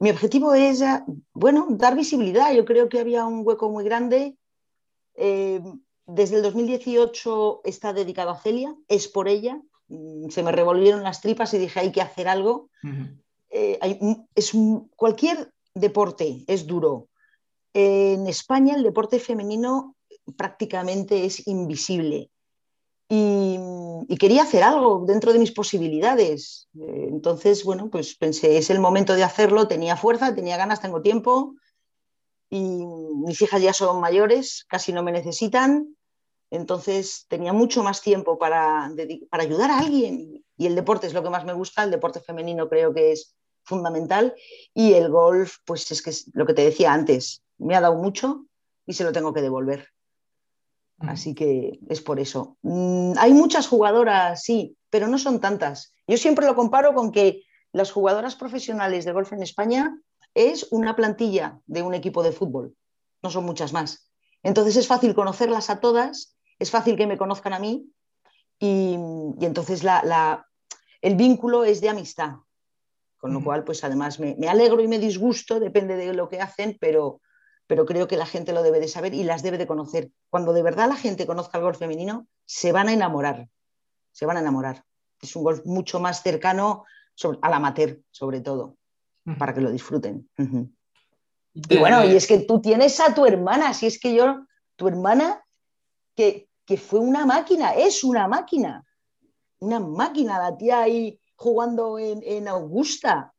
Mi 0.00 0.10
objetivo 0.10 0.52
es, 0.52 0.82
bueno, 1.32 1.68
dar 1.70 1.94
visibilidad. 1.94 2.52
Yo 2.52 2.64
creo 2.64 2.88
que 2.88 2.98
había 2.98 3.24
un 3.24 3.46
hueco 3.46 3.70
muy 3.70 3.84
grande. 3.84 4.36
Eh, 5.14 5.62
desde 6.06 6.36
el 6.38 6.42
2018 6.42 7.60
está 7.62 7.92
dedicado 7.92 8.30
a 8.30 8.40
Celia, 8.40 8.74
es 8.88 9.06
por 9.06 9.28
ella. 9.28 9.62
Mm, 9.86 10.30
se 10.30 10.42
me 10.42 10.50
revolvieron 10.50 11.04
las 11.04 11.20
tripas 11.20 11.54
y 11.54 11.58
dije, 11.58 11.78
hay 11.78 11.92
que 11.92 12.02
hacer 12.02 12.26
algo. 12.26 12.68
Eh, 13.50 13.78
es, 14.34 14.50
cualquier 14.96 15.52
deporte 15.72 16.42
es 16.48 16.66
duro. 16.66 17.10
en 17.74 18.26
España 18.26 18.74
el 18.74 18.82
deporte 18.82 19.20
femenino 19.20 19.94
prácticamente 20.36 21.24
es 21.24 21.46
invisible. 21.46 22.31
Y, 23.08 23.58
quería 24.18 24.42
hacer 24.42 24.62
algo 24.62 25.04
dentro 25.04 25.32
de 25.32 25.40
mis 25.40 25.50
posibilidades. 25.50 26.68
Eh, 26.78 27.08
entonces, 27.08 27.64
bueno, 27.64 27.90
pues 27.90 28.14
pensé, 28.14 28.56
es 28.56 28.70
el 28.70 28.78
momento 28.78 29.14
de 29.14 29.24
hacerlo, 29.24 29.66
tenía 29.66 29.96
fuerza, 29.96 30.34
tenía 30.34 30.56
ganas, 30.56 30.80
tengo 30.80 31.02
tiempo 31.02 31.56
y 32.52 32.84
mis 33.24 33.40
hijas 33.40 33.62
ya 33.62 33.72
son 33.72 33.98
mayores, 34.00 34.66
casi 34.68 34.92
no 34.92 35.02
me 35.02 35.10
necesitan, 35.10 35.96
entonces 36.50 37.24
tenía 37.28 37.54
mucho 37.54 37.82
más 37.82 38.02
tiempo 38.02 38.38
para, 38.38 38.92
para 39.30 39.42
ayudar 39.42 39.70
a 39.70 39.78
alguien 39.78 40.44
y 40.58 40.66
el 40.66 40.74
deporte 40.74 41.06
es 41.06 41.14
lo 41.14 41.22
que 41.22 41.30
más 41.30 41.46
me 41.46 41.54
gusta, 41.54 41.82
el 41.82 41.90
deporte 41.90 42.20
femenino 42.20 42.68
creo 42.68 42.92
que 42.92 43.12
es 43.12 43.34
fundamental 43.64 44.34
y 44.74 44.92
el 44.92 45.08
golf, 45.08 45.56
pues 45.64 45.90
es 45.90 46.02
que 46.02 46.10
es 46.10 46.30
lo 46.34 46.44
que 46.44 46.52
te 46.52 46.62
decía 46.62 46.92
antes, 46.92 47.42
me 47.56 47.74
ha 47.74 47.80
dado 47.80 47.96
mucho 47.96 48.44
y 48.84 48.92
se 48.92 49.04
lo 49.04 49.12
tengo 49.12 49.32
que 49.32 49.40
devolver. 49.40 49.88
Así 50.98 51.34
que 51.34 51.80
es 51.88 52.00
por 52.00 52.20
eso. 52.20 52.56
Mm, 52.62 53.12
hay 53.18 53.32
muchas 53.32 53.66
jugadoras, 53.66 54.42
sí, 54.42 54.76
pero 54.90 55.08
no 55.08 55.18
son 55.18 55.40
tantas. 55.40 55.94
Yo 56.06 56.16
siempre 56.16 56.46
lo 56.46 56.54
comparo 56.54 56.94
con 56.94 57.10
que 57.10 57.42
las 57.72 57.90
jugadoras 57.90 58.36
profesionales 58.36 59.04
de 59.04 59.12
golf 59.12 59.32
en 59.32 59.42
España 59.42 59.98
es 60.34 60.68
una 60.70 60.94
plantilla 60.96 61.60
de 61.66 61.82
un 61.82 61.94
equipo 61.94 62.22
de 62.22 62.32
fútbol, 62.32 62.74
no 63.22 63.30
son 63.30 63.44
muchas 63.44 63.72
más. 63.72 64.10
Entonces 64.42 64.76
es 64.76 64.86
fácil 64.86 65.14
conocerlas 65.14 65.70
a 65.70 65.80
todas, 65.80 66.36
es 66.58 66.70
fácil 66.70 66.96
que 66.96 67.06
me 67.06 67.18
conozcan 67.18 67.52
a 67.52 67.58
mí 67.58 67.90
y, 68.58 68.94
entonces 69.40 69.82
el 71.00 71.16
vínculo 71.16 71.64
es 71.64 71.80
de 71.80 71.88
amistad. 71.88 72.36
Con 73.18 73.32
lo 73.32 73.42
cual, 73.42 73.62
pues 73.62 73.84
además 73.84 74.18
me, 74.18 74.34
me 74.36 74.48
alegro 74.48 74.82
y 74.82 74.88
me 74.88 74.98
disgusto, 74.98 75.60
depende 75.60 75.94
de 75.94 76.12
lo 76.12 76.28
que 76.28 76.40
hacen, 76.40 76.76
pero, 76.80 77.20
pero 77.66 77.86
creo 77.86 78.08
que 78.08 78.16
la 78.16 78.26
gente 78.26 78.52
lo 78.52 78.62
debe 78.62 78.80
de 78.80 78.88
saber 78.88 79.14
y 79.14 79.24
las 79.24 79.42
debe 79.42 79.58
de 79.58 79.66
conocer. 79.66 80.10
Cuando 80.30 80.52
de 80.52 80.62
verdad 80.62 80.88
la 80.88 80.96
gente 80.96 81.26
conozca 81.26 81.58
el 81.58 81.64
golf 81.64 81.78
femenino, 81.78 82.26
se 82.44 82.72
van 82.72 82.88
a 82.88 82.92
enamorar, 82.92 83.48
se 84.10 84.26
van 84.26 84.36
a 84.36 84.40
enamorar. 84.40 84.84
Es 85.20 85.36
un 85.36 85.44
golf 85.44 85.64
mucho 85.64 86.00
más 86.00 86.22
cercano 86.22 86.84
al 87.40 87.52
amateur, 87.52 88.00
sobre 88.10 88.40
todo, 88.40 88.76
para 89.38 89.54
que 89.54 89.60
lo 89.60 89.70
disfruten. 89.70 90.28
Y 91.54 91.78
bueno, 91.78 92.04
y 92.04 92.16
es 92.16 92.26
que 92.26 92.38
tú 92.40 92.60
tienes 92.60 92.98
a 93.00 93.14
tu 93.14 93.26
hermana, 93.26 93.74
si 93.74 93.86
es 93.86 94.00
que 94.00 94.14
yo, 94.14 94.46
tu 94.76 94.88
hermana, 94.88 95.44
que, 96.16 96.48
fue 96.78 97.00
una 97.00 97.26
máquina, 97.26 97.74
es 97.74 98.02
una 98.02 98.26
máquina, 98.26 98.82
una 99.58 99.78
máquina, 99.78 100.38
la 100.38 100.56
tía 100.56 100.80
ahí 100.80 101.20
jugando 101.36 101.98
en, 101.98 102.22
en 102.24 102.48
Augusta, 102.48 103.34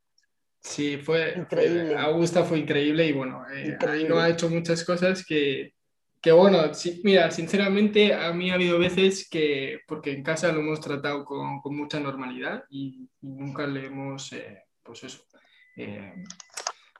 Sí, 0.63 0.97
fue, 0.97 1.33
increíble. 1.37 1.95
Augusta 1.97 2.43
fue 2.43 2.59
increíble 2.59 3.05
y 3.05 3.11
bueno, 3.11 3.43
eh, 3.53 3.77
ahí 3.87 4.05
no 4.05 4.17
ha 4.17 4.29
hecho 4.29 4.49
muchas 4.49 4.83
cosas 4.85 5.25
que, 5.25 5.73
que 6.21 6.31
bueno, 6.31 6.59
mira, 7.03 7.29
sinceramente 7.31 8.13
a 8.13 8.31
mí 8.31 8.49
ha 8.49 8.53
habido 8.53 8.79
veces 8.79 9.27
que, 9.29 9.81
porque 9.85 10.13
en 10.13 10.23
casa 10.23 10.53
lo 10.53 10.61
hemos 10.61 10.79
tratado 10.79 11.25
con, 11.25 11.59
con 11.59 11.75
mucha 11.75 11.99
normalidad 11.99 12.63
y, 12.69 13.09
nunca 13.21 13.67
le 13.67 13.87
hemos, 13.87 14.31
eh, 14.31 14.63
pues 14.81 15.03
eso, 15.03 15.25
eh, 15.75 16.13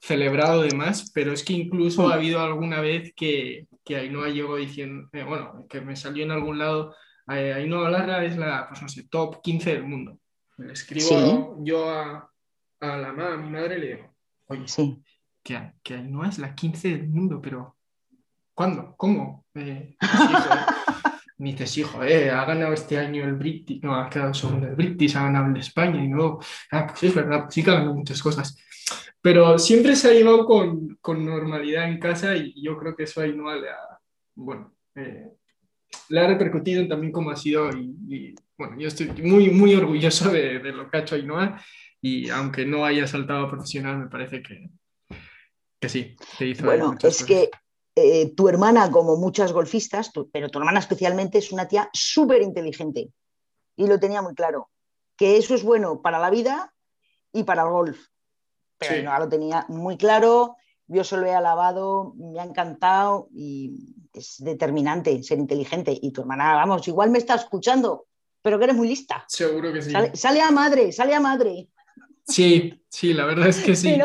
celebrado 0.01 0.64
de 0.64 0.75
más, 0.75 1.11
pero 1.14 1.31
es 1.31 1.44
que 1.44 1.53
incluso 1.53 2.09
ha 2.09 2.16
habido 2.16 2.42
alguna 2.42 2.81
vez 2.81 3.14
que, 3.16 3.68
que 3.85 3.96
Ainhoa 3.96 4.27
llegó 4.27 4.57
diciendo, 4.57 5.09
bueno, 5.25 5.66
que 5.70 5.79
me 5.79 5.96
salió 5.96 6.25
en 6.25 6.31
algún 6.31 6.59
lado, 6.59 6.94
Ainhoa 7.27 7.90
Larra 7.90 8.25
es 8.25 8.35
la, 8.37 8.68
pues 8.68 8.81
no 8.81 8.90
sé, 8.90 9.07
top 9.07 9.42
15 9.42 9.74
del 9.74 9.83
mundo. 9.85 10.20
Le 10.57 10.74
escribo 10.74 11.57
yo 11.64 11.90
a, 11.90 12.32
a 12.83 12.98
la 12.98 13.09
a 13.09 13.37
mi 13.37 13.50
madre 13.50 13.79
le 13.79 13.87
digo, 13.96 14.13
oye, 14.48 14.67
sí. 14.67 15.01
que, 15.41 15.74
que 15.81 15.98
no 16.00 16.25
es 16.25 16.39
la 16.39 16.53
15 16.53 16.89
del 16.89 17.07
mundo, 17.07 17.39
pero 17.41 17.77
¿cuándo? 18.53 18.96
¿Cómo? 18.98 19.46
Eh, 19.55 19.96
Me 21.37 21.51
dices, 21.51 21.77
hijo, 21.79 22.03
eh, 22.03 22.29
ha 22.29 22.46
ganado 22.46 22.74
este 22.74 22.98
año 22.98 23.24
el 23.24 23.33
British, 23.33 23.81
no, 23.81 23.96
ha 23.96 24.09
quedado 24.09 24.33
segundo 24.33 24.67
el 24.67 24.75
British, 24.75 25.17
ha 25.17 25.24
ganado 25.24 25.48
el 25.48 25.53
de 25.53 25.59
España, 25.59 26.03
y 26.03 26.07
luego, 26.07 26.39
ah, 26.72 26.87
pues 26.87 27.03
es 27.03 27.15
verdad, 27.15 27.48
sí 27.50 27.63
que 27.63 27.72
ha 27.72 27.75
ganado 27.75 27.96
muchas 27.96 28.22
cosas. 28.22 28.57
Pero 29.19 29.57
siempre 29.57 29.96
se 29.96 30.09
ha 30.09 30.13
llevado 30.13 30.46
con, 30.46 30.98
con 31.01 31.25
normalidad 31.25 31.89
en 31.89 32.00
casa 32.00 32.35
y 32.35 32.61
yo 32.61 32.77
creo 32.77 32.96
que 32.96 33.03
eso 33.03 33.22
ahí 33.22 33.35
no 33.35 33.53
le 33.53 33.69
ha, 33.69 34.00
bueno, 34.35 34.74
eh, 34.96 35.31
le 36.09 36.19
ha 36.19 36.27
repercutido 36.27 36.87
también 36.87 37.11
como 37.11 37.31
ha 37.31 37.35
sido 37.35 37.69
y, 37.72 38.35
bueno, 38.57 38.77
yo 38.77 38.87
estoy 38.87 39.09
muy, 39.24 39.50
muy 39.50 39.74
orgulloso 39.75 40.29
de, 40.31 40.59
de 40.59 40.72
lo 40.72 40.89
que 40.89 40.98
ha 40.98 41.01
hecho 41.01 41.15
Ainhoa 41.15 41.59
y 42.05 42.29
aunque 42.29 42.66
no 42.66 42.83
haya 42.83 43.07
saltado 43.07 43.48
profesional, 43.50 43.98
me 43.98 44.07
parece 44.07 44.44
que, 44.44 44.70
que 45.79 45.87
sí, 45.87 46.18
Bueno, 46.61 46.98
es 47.01 47.24
que 47.24 47.50
eh, 47.96 48.35
tu 48.35 48.50
hermana, 48.50 48.92
como 48.92 49.16
muchas 49.16 49.53
golfistas, 49.53 50.11
pero 50.29 50.50
tu 50.50 50.59
hermana 50.59 50.79
especialmente, 50.79 51.37
es 51.37 51.53
una 51.53 51.66
tía 51.66 51.89
súper 51.94 52.42
inteligente 52.42 53.09
y 53.77 53.87
lo 53.87 54.01
tenía 54.01 54.22
muy 54.22 54.35
claro, 54.35 54.70
que 55.16 55.37
eso 55.37 55.55
es 55.55 55.63
bueno 55.63 56.01
para 56.01 56.20
la 56.20 56.29
vida 56.29 56.74
y 57.31 57.44
para 57.44 57.61
el 57.61 57.70
golf. 57.70 57.98
Pero 58.77 59.01
no 59.01 59.18
lo 59.18 59.29
tenía 59.29 59.66
muy 59.70 59.96
claro, 59.96 60.57
yo 60.87 61.05
se 61.05 61.16
lo 61.16 61.25
he 61.25 61.33
alabado, 61.33 62.16
me 62.18 62.42
ha 62.42 62.44
encantado 62.44 63.29
y 63.33 63.96
es 64.11 64.44
determinante 64.44 65.24
ser 65.24 65.39
inteligente. 65.39 65.98
Y 66.01 66.11
tu 66.11 66.20
hermana, 66.20 66.53
vamos, 66.55 66.85
igual 66.89 67.11
me 67.11 67.20
está 67.20 67.35
escuchando, 67.35 68.07
pero 68.42 68.57
que 68.57 68.66
eres 68.66 68.75
muy 68.75 68.89
lista. 68.89 69.24
Seguro 69.29 69.72
que 69.72 69.81
sí. 69.81 69.94
sale 70.16 70.42
a 70.42 70.51
madre, 70.51 70.92
sale 70.92 71.16
a 71.16 71.22
madre. 71.22 71.70
Sí, 72.27 72.81
sí, 72.90 73.14
la 73.14 73.25
verdad 73.25 73.48
es 73.48 73.59
que 73.62 73.75
sí. 73.75 73.98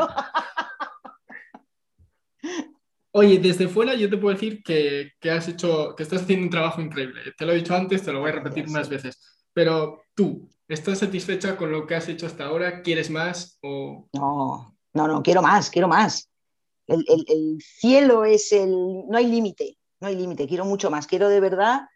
Oye, 3.12 3.38
desde 3.38 3.68
fuera 3.68 3.94
yo 3.94 4.08
te 4.10 4.16
puedo 4.16 4.34
decir 4.34 4.62
que, 4.62 5.12
has 5.30 5.48
hecho, 5.48 5.94
que 5.96 6.02
estás 6.02 6.22
haciendo 6.22 6.44
un 6.44 6.50
trabajo 6.50 6.80
increíble. 6.80 7.20
Te 7.36 7.46
lo 7.46 7.52
he 7.52 7.56
dicho 7.56 7.74
antes, 7.74 8.02
te 8.02 8.12
lo 8.12 8.20
voy 8.20 8.30
a 8.30 8.34
repetir 8.34 8.68
más 8.68 8.88
veces. 8.88 9.18
Pero 9.52 10.02
tú, 10.14 10.48
¿estás 10.68 10.98
satisfecha 10.98 11.56
con 11.56 11.72
lo 11.72 11.86
que 11.86 11.94
has 11.94 12.08
hecho 12.08 12.26
hasta 12.26 12.44
ahora? 12.44 12.82
¿Quieres 12.82 13.10
más? 13.10 13.58
O... 13.62 14.08
No, 14.12 14.76
no, 14.92 15.08
no, 15.08 15.22
quiero 15.22 15.42
más, 15.42 15.70
quiero 15.70 15.88
más. 15.88 16.30
El, 16.86 17.58
cielo 17.60 18.24
es 18.24 18.52
el... 18.52 18.70
No 18.70 19.16
hay 19.16 19.26
límite, 19.26 19.78
no 20.00 20.08
hay 20.08 20.16
límite, 20.16 20.46
quiero 20.46 20.64
mucho 20.64 20.90
más. 20.90 21.06
Quiero 21.06 21.28
de 21.28 21.40
verdad 21.40 21.88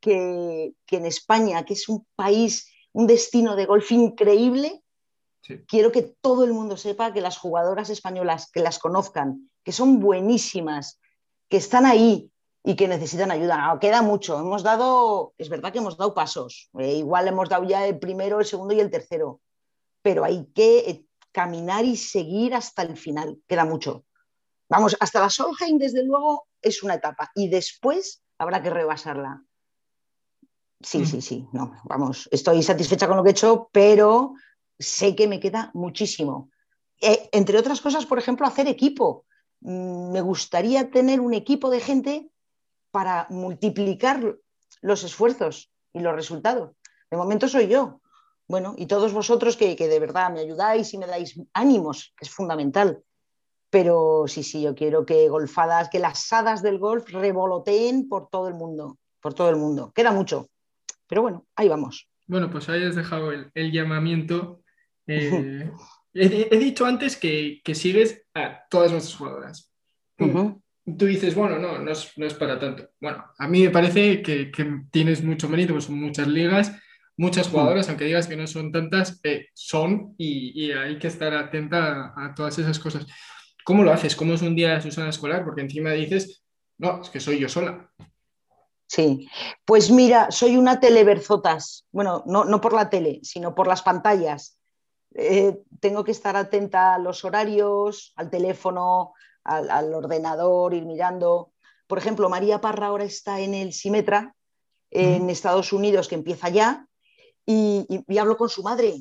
que, 0.00 0.74
que 0.86 0.96
en 0.96 1.06
España, 1.06 1.64
que 1.64 1.74
es 1.74 1.88
un 1.88 2.06
país, 2.14 2.70
un 2.92 3.06
destino 3.06 3.56
de 3.56 3.66
golf 3.66 3.90
increíble, 3.90 4.81
Quiero 5.66 5.90
que 5.90 6.02
todo 6.20 6.44
el 6.44 6.52
mundo 6.52 6.76
sepa 6.76 7.12
que 7.12 7.20
las 7.20 7.36
jugadoras 7.36 7.90
españolas, 7.90 8.50
que 8.50 8.60
las 8.60 8.78
conozcan, 8.78 9.50
que 9.64 9.72
son 9.72 9.98
buenísimas, 9.98 11.00
que 11.48 11.56
están 11.56 11.84
ahí 11.84 12.30
y 12.64 12.76
que 12.76 12.88
necesitan 12.88 13.30
ayuda. 13.30 13.76
queda 13.80 14.02
mucho. 14.02 14.38
Hemos 14.38 14.62
dado, 14.62 15.34
es 15.38 15.48
verdad 15.48 15.72
que 15.72 15.78
hemos 15.78 15.96
dado 15.96 16.14
pasos. 16.14 16.70
Eh, 16.78 16.94
igual 16.94 17.26
hemos 17.26 17.48
dado 17.48 17.64
ya 17.64 17.86
el 17.86 17.98
primero, 17.98 18.38
el 18.38 18.46
segundo 18.46 18.72
y 18.72 18.80
el 18.80 18.90
tercero. 18.90 19.40
Pero 20.00 20.24
hay 20.24 20.46
que 20.54 20.78
eh, 20.78 21.06
caminar 21.32 21.84
y 21.84 21.96
seguir 21.96 22.54
hasta 22.54 22.82
el 22.82 22.96
final. 22.96 23.38
Queda 23.48 23.64
mucho. 23.64 24.04
Vamos, 24.68 24.96
hasta 25.00 25.20
la 25.20 25.28
Solheim, 25.28 25.78
desde 25.78 26.04
luego, 26.04 26.46
es 26.60 26.82
una 26.82 26.94
etapa. 26.94 27.30
Y 27.34 27.48
después 27.48 28.22
habrá 28.38 28.62
que 28.62 28.70
rebasarla. 28.70 29.42
Sí, 30.80 30.98
mm. 30.98 31.06
sí, 31.06 31.20
sí. 31.20 31.48
No, 31.52 31.72
vamos, 31.84 32.28
estoy 32.32 32.62
satisfecha 32.62 33.06
con 33.06 33.16
lo 33.16 33.22
que 33.22 33.30
he 33.30 33.32
hecho, 33.32 33.68
pero 33.72 34.34
sé 34.78 35.14
que 35.14 35.28
me 35.28 35.40
queda 35.40 35.70
muchísimo. 35.74 36.50
Eh, 37.00 37.28
entre 37.32 37.58
otras 37.58 37.80
cosas, 37.80 38.06
por 38.06 38.18
ejemplo, 38.18 38.46
hacer 38.46 38.68
equipo. 38.68 39.26
Mm, 39.60 40.12
me 40.12 40.20
gustaría 40.20 40.90
tener 40.90 41.20
un 41.20 41.34
equipo 41.34 41.68
de 41.68 41.80
gente 41.80 42.30
para 42.92 43.26
multiplicar 43.30 44.36
los 44.80 45.04
esfuerzos 45.04 45.72
y 45.92 46.00
los 46.00 46.14
resultados. 46.14 46.72
De 47.10 47.16
momento 47.16 47.48
soy 47.48 47.66
yo. 47.66 48.00
Bueno, 48.46 48.74
y 48.76 48.86
todos 48.86 49.12
vosotros 49.12 49.56
que, 49.56 49.74
de 49.74 50.00
verdad 50.00 50.32
me 50.32 50.40
ayudáis 50.40 50.92
y 50.94 50.98
me 50.98 51.06
dais 51.06 51.40
ánimos, 51.54 52.12
que 52.16 52.24
es 52.24 52.30
fundamental. 52.30 53.02
Pero 53.70 54.24
sí, 54.26 54.42
sí, 54.42 54.62
yo 54.62 54.74
quiero 54.74 55.06
que 55.06 55.28
golfadas, 55.28 55.88
que 55.88 55.98
las 55.98 56.32
hadas 56.32 56.62
del 56.62 56.78
golf 56.78 57.08
revoloteen 57.08 58.08
por 58.08 58.28
todo 58.28 58.48
el 58.48 58.54
mundo, 58.54 58.98
por 59.20 59.34
todo 59.34 59.48
el 59.48 59.56
mundo. 59.56 59.92
Queda 59.94 60.12
mucho. 60.12 60.48
Pero 61.06 61.22
bueno, 61.22 61.46
ahí 61.56 61.68
vamos. 61.68 62.08
Bueno, 62.26 62.50
pues 62.50 62.68
ahí 62.68 62.84
has 62.84 62.94
dejado 62.94 63.32
el 63.32 63.72
llamamiento 63.72 64.61
eh, 65.06 65.70
he, 66.14 66.58
dicho 66.58 66.86
antes 66.86 67.16
que, 67.16 67.60
sigues 67.74 68.22
a 68.34 68.62
todas 68.68 68.92
nuestras 68.92 69.16
jugadoras. 69.16 69.72
tú 70.16 71.06
dices, 71.06 71.34
bueno, 71.34 71.58
no, 71.58 71.78
no 71.78 71.90
es, 71.90 72.34
para 72.34 72.58
tanto. 72.58 72.88
Bueno, 73.00 73.24
a 73.38 73.48
mí 73.48 73.62
me 73.62 73.70
parece 73.70 74.22
que, 74.22 74.50
tienes 74.90 75.22
mucho 75.22 75.48
mérito, 75.48 75.72
pues 75.72 75.84
son 75.84 76.00
muchas 76.00 76.28
ligas, 76.28 76.72
muchas 77.16 77.48
jugadoras, 77.48 77.88
aunque 77.88 78.04
digas 78.04 78.26
que 78.26 78.36
no 78.36 78.46
son 78.46 78.72
tantas, 78.72 79.20
eh, 79.24 79.48
son 79.54 80.14
y, 80.18 80.70
hay 80.72 80.98
que 80.98 81.08
estar 81.08 81.34
atenta 81.34 82.12
a, 82.16 82.34
todas 82.34 82.58
esas 82.58 82.78
cosas. 82.78 83.06
¿Cómo 83.64 83.84
lo 83.84 83.92
haces? 83.92 84.16
¿Cómo 84.16 84.34
es 84.34 84.42
un 84.42 84.56
día 84.56 84.74
de 84.74 84.82
Susana 84.82 85.10
Escolar? 85.10 85.44
Porque 85.44 85.60
encima 85.60 85.92
dices, 85.92 86.44
no, 86.78 87.00
es 87.00 87.10
que 87.10 87.20
soy 87.20 87.38
yo 87.38 87.48
sola. 87.48 87.90
Sí, 88.88 89.26
pues 89.64 89.90
mira, 89.90 90.30
soy 90.30 90.56
una 90.56 90.78
televerzotas. 90.78 91.86
Bueno, 91.92 92.24
no, 92.26 92.44
no 92.44 92.60
por 92.60 92.74
la 92.74 92.90
tele, 92.90 93.20
sino 93.22 93.54
por 93.54 93.66
las 93.66 93.80
pantallas. 93.80 94.58
Eh, 95.14 95.62
tengo 95.80 96.04
que 96.04 96.12
estar 96.12 96.36
atenta 96.36 96.94
a 96.94 96.98
los 96.98 97.24
horarios, 97.24 98.12
al 98.16 98.30
teléfono, 98.30 99.12
al, 99.44 99.92
ordenador, 99.94 100.74
ir 100.74 100.84
mirando. 100.84 101.52
Por 101.86 101.98
ejemplo, 101.98 102.28
María 102.28 102.60
Parra 102.60 102.86
ahora 102.86 103.04
está 103.04 103.40
en 103.40 103.54
el 103.54 103.72
Simetra, 103.72 104.34
en 104.90 105.30
Estados 105.30 105.72
Unidos, 105.72 106.08
que 106.08 106.14
empieza 106.14 106.48
ya, 106.50 106.86
y, 107.46 107.86
hablo 108.18 108.36
con 108.36 108.48
su 108.48 108.62
madre. 108.62 108.94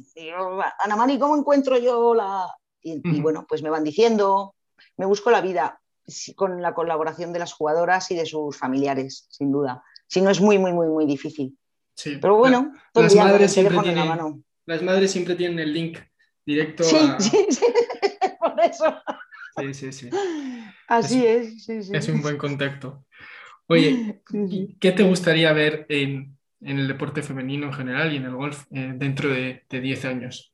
Ana 0.80 0.96
Mari, 0.96 1.20
¿cómo 1.20 1.38
encuentro 1.38 1.78
yo 1.78 2.14
la...? 2.16 2.48
Y, 2.84 3.22
bueno, 3.22 3.46
pues 3.48 3.62
me 3.62 3.70
van 3.70 3.84
diciendo, 3.84 4.56
me 4.98 5.06
busco 5.06 5.30
la 5.30 5.42
vida 5.42 5.80
con 6.36 6.64
la 6.64 6.74
colaboración 6.74 7.32
de 7.32 7.38
las 7.38 7.54
jugadoras 7.54 8.10
y 8.10 8.16
de 8.16 8.26
sus 8.26 8.58
familiares, 8.58 9.28
sin 9.30 9.52
duda. 9.52 9.84
Si 10.08 10.20
no 10.20 10.32
es 10.32 10.42
muy, 10.42 10.58
muy, 10.58 10.74
muy, 10.74 10.88
muy 10.88 11.06
difícil. 11.06 11.56
Sí. 11.94 12.18
Pero 12.20 12.38
bueno, 12.38 12.74
las, 12.96 13.16
madres 13.16 13.54
siempre 13.54 13.78
tienen, 13.84 14.44
las 14.66 14.82
madres 14.82 15.12
siempre 15.12 15.36
tienen 15.36 15.60
el 15.60 15.74
link 15.74 16.00
directo 16.46 16.84
sí, 16.84 16.98
Sí, 17.20 17.46
sí, 17.50 17.66
por 18.40 18.60
eso. 18.62 18.96
Sí, 19.58 19.74
sí, 19.74 19.92
sí. 19.92 20.10
Así 20.88 21.26
es, 21.26 21.70
es, 21.70 22.08
un 22.08 22.22
buen 22.22 22.38
contacto. 22.38 23.06
Oye, 23.68 24.22
¿qué 24.80 24.92
te 24.92 25.04
gustaría 25.04 25.54
ver 25.54 25.86
en, 25.90 26.38
el 26.62 26.88
deporte 26.88 27.22
femenino 27.22 27.68
en 27.68 27.74
general 27.74 28.14
y 28.14 28.18
en 28.18 28.26
el 28.26 28.36
golf 28.36 28.66
eh, 28.72 28.94
dentro 28.96 29.30
de, 29.30 29.64
10 29.70 30.06
años? 30.06 30.54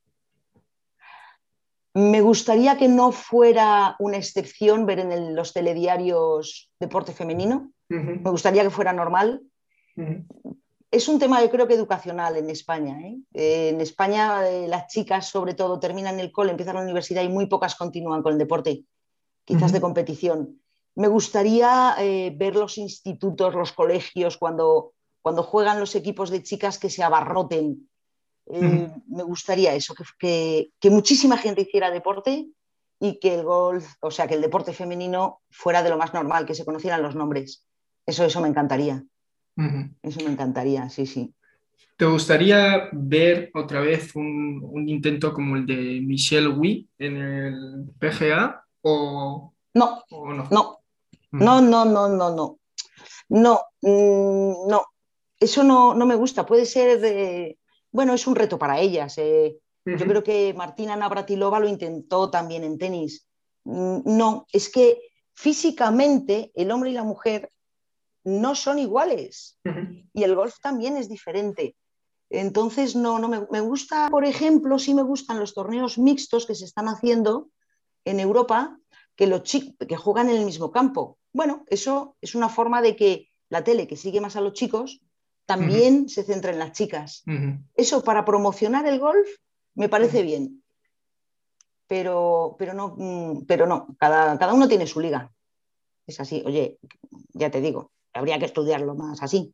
Me 1.94 2.22
gustaría 2.22 2.78
que 2.78 2.88
no 2.88 3.12
fuera 3.12 3.96
una 4.00 4.18
excepción 4.18 4.86
ver 4.86 5.00
en 5.00 5.36
los 5.36 5.54
telediarios 5.54 6.72
deporte 6.80 7.12
femenino. 7.12 7.72
Me 7.90 8.30
gustaría 8.30 8.62
que 8.62 8.70
fuera 8.70 8.94
normal. 8.94 9.42
Es 10.90 11.10
un 11.10 11.20
tema, 11.20 11.42
yo 11.42 11.50
creo 11.50 11.68
que 11.68 11.74
educacional 11.74 12.38
en 12.38 12.50
España. 12.50 13.00
¿eh? 13.02 13.18
Eh, 13.34 13.70
en 13.70 13.82
España 13.82 14.42
las 14.68 14.88
chicas, 14.88 15.30
sobre 15.30 15.54
todo, 15.54 15.80
terminan 15.80 16.20
el 16.20 16.32
cole, 16.32 16.52
empiezan 16.52 16.76
la 16.76 16.82
universidad 16.82 17.24
y 17.24 17.30
muy 17.30 17.48
pocas 17.48 17.76
continúan 17.76 18.24
con 18.24 18.34
el 18.34 18.40
deporte, 18.40 18.86
quizás 19.44 19.74
de 19.74 19.82
competición. 19.82 20.62
Me 20.96 21.10
gustaría 21.10 21.96
eh, 22.00 22.34
ver 22.36 22.56
los 22.56 22.78
institutos, 22.78 23.54
los 23.54 23.74
colegios, 23.74 24.38
cuando, 24.38 24.94
cuando 25.22 25.44
juegan 25.44 25.80
los 25.80 25.94
equipos 25.94 26.30
de 26.30 26.42
chicas 26.42 26.80
que 26.80 26.90
se 26.90 27.04
abarroten. 27.04 27.90
Me 28.50 29.24
gustaría 29.24 29.74
eso, 29.74 29.94
que, 30.18 30.72
que, 30.80 30.90
muchísima 30.90 31.38
gente 31.38 31.64
hiciera 31.64 31.92
deporte 31.92 32.48
y 32.98 33.20
que 33.20 33.36
el 33.36 33.44
golf, 33.44 33.86
o 34.00 34.10
sea, 34.10 34.26
que 34.26 34.36
el 34.36 34.42
deporte 34.42 34.72
femenino 34.72 35.42
fuera 35.50 35.84
de 35.84 35.90
lo 35.90 35.98
más 35.98 36.14
normal, 36.14 36.46
que 36.46 36.56
se 36.56 36.64
conocieran 36.64 37.04
los 37.04 37.14
nombres. 37.14 37.66
Eso, 38.06 38.24
eso 38.24 38.40
me 38.40 38.48
encantaría. 38.48 39.04
Eso 40.04 40.20
me 40.24 40.32
encantaría, 40.32 40.90
sí, 40.90 41.06
sí. 41.06 41.34
¿Te 41.98 42.06
gustaría 42.06 42.90
ver 42.94 43.50
otra 43.56 43.82
vez 43.82 44.16
un, 44.16 44.88
intento 44.88 45.34
como 45.34 45.56
el 45.56 45.66
de 45.66 46.00
Michelle 46.02 46.50
Wee 46.50 46.88
en 47.00 47.18
el 47.18 47.86
PGA 48.00 48.64
o 48.84 49.54
no? 49.74 50.04
no? 50.12 50.48
No, 50.52 50.80
no, 51.32 51.62
no, 51.62 51.86
no, 51.86 52.10
no, 52.10 52.36
no. 52.36 52.60
No, 53.30 53.62
mm, 53.82 54.70
no. 54.70 54.86
Eso 55.40 55.64
no, 55.64 55.94
me 55.96 56.16
gusta. 56.16 56.46
Puede 56.46 56.66
ser 56.66 57.00
de. 57.00 57.58
Bueno, 57.92 58.14
es 58.14 58.28
un 58.28 58.36
reto 58.36 58.60
para 58.60 58.80
ellas. 58.80 59.18
Eh. 59.18 59.58
Yo 59.86 60.06
creo 60.06 60.22
que 60.22 60.54
Martina 60.54 60.98
Navratilova 60.98 61.60
lo 61.60 61.68
intentó 61.68 62.30
también 62.30 62.64
en 62.64 62.78
tenis. 62.78 63.26
Mm, 63.64 64.02
no, 64.06 64.46
es 64.52 64.70
que 64.70 65.00
físicamente 65.34 66.52
el 66.56 66.72
hombre 66.72 66.92
y 66.92 66.94
la 66.94 67.04
mujer 67.04 67.52
no 68.28 68.56
son 68.56 68.78
iguales 68.78 69.58
y 70.14 70.24
el 70.24 70.36
golf 70.36 70.56
también 70.62 70.98
es 70.98 71.08
diferente. 71.08 71.78
Entonces, 72.30 72.94
no, 72.94 73.20
no 73.20 73.30
me, 73.30 73.62
gusta, 73.62 74.10
por 74.10 74.26
ejemplo, 74.26 74.78
sí 74.80 74.94
me 74.94 75.02
gustan 75.02 75.40
los 75.40 75.54
torneos 75.54 75.98
mixtos 75.98 76.46
que 76.46 76.54
se 76.54 76.66
están 76.66 76.90
haciendo 76.90 77.50
en 78.04 78.20
Europa, 78.20 78.78
que 79.16 79.28
los 79.28 79.44
que 79.44 79.96
juegan 79.96 80.30
en 80.30 80.36
el 80.36 80.46
mismo 80.46 80.72
campo. 80.72 81.18
Bueno, 81.32 81.64
eso 81.68 82.18
es 82.20 82.36
una 82.36 82.50
forma 82.50 82.82
de 82.82 82.98
que 82.98 83.30
la 83.48 83.64
tele, 83.64 83.88
que 83.88 83.96
sigue 83.96 84.20
más 84.20 84.36
a 84.36 84.42
los 84.42 84.52
chicos, 84.52 85.00
también 85.46 86.10
se 86.10 86.24
centra 86.24 86.52
en 86.52 86.60
las 86.60 86.74
chicas. 86.74 87.24
Eso 87.76 88.04
para 88.04 88.26
promocionar 88.26 88.86
el 88.88 89.00
golf 89.00 89.28
me 89.74 89.88
parece 89.88 90.22
bien. 90.22 90.64
Pero, 91.88 92.58
pero 92.60 92.74
no, 92.74 92.94
mm, 92.98 93.46
pero 93.46 93.66
no 93.68 93.96
cada, 93.98 94.38
cada 94.38 94.54
uno 94.54 94.68
tiene 94.68 94.86
su 94.86 95.00
liga. 95.00 95.32
Es 96.06 96.20
así, 96.20 96.44
oye, 96.46 96.78
ya 97.32 97.50
te 97.50 97.62
digo, 97.62 97.92
habría 98.18 98.40
que 98.40 98.46
estudiarlo 98.46 98.96
más 98.96 99.22
así. 99.22 99.54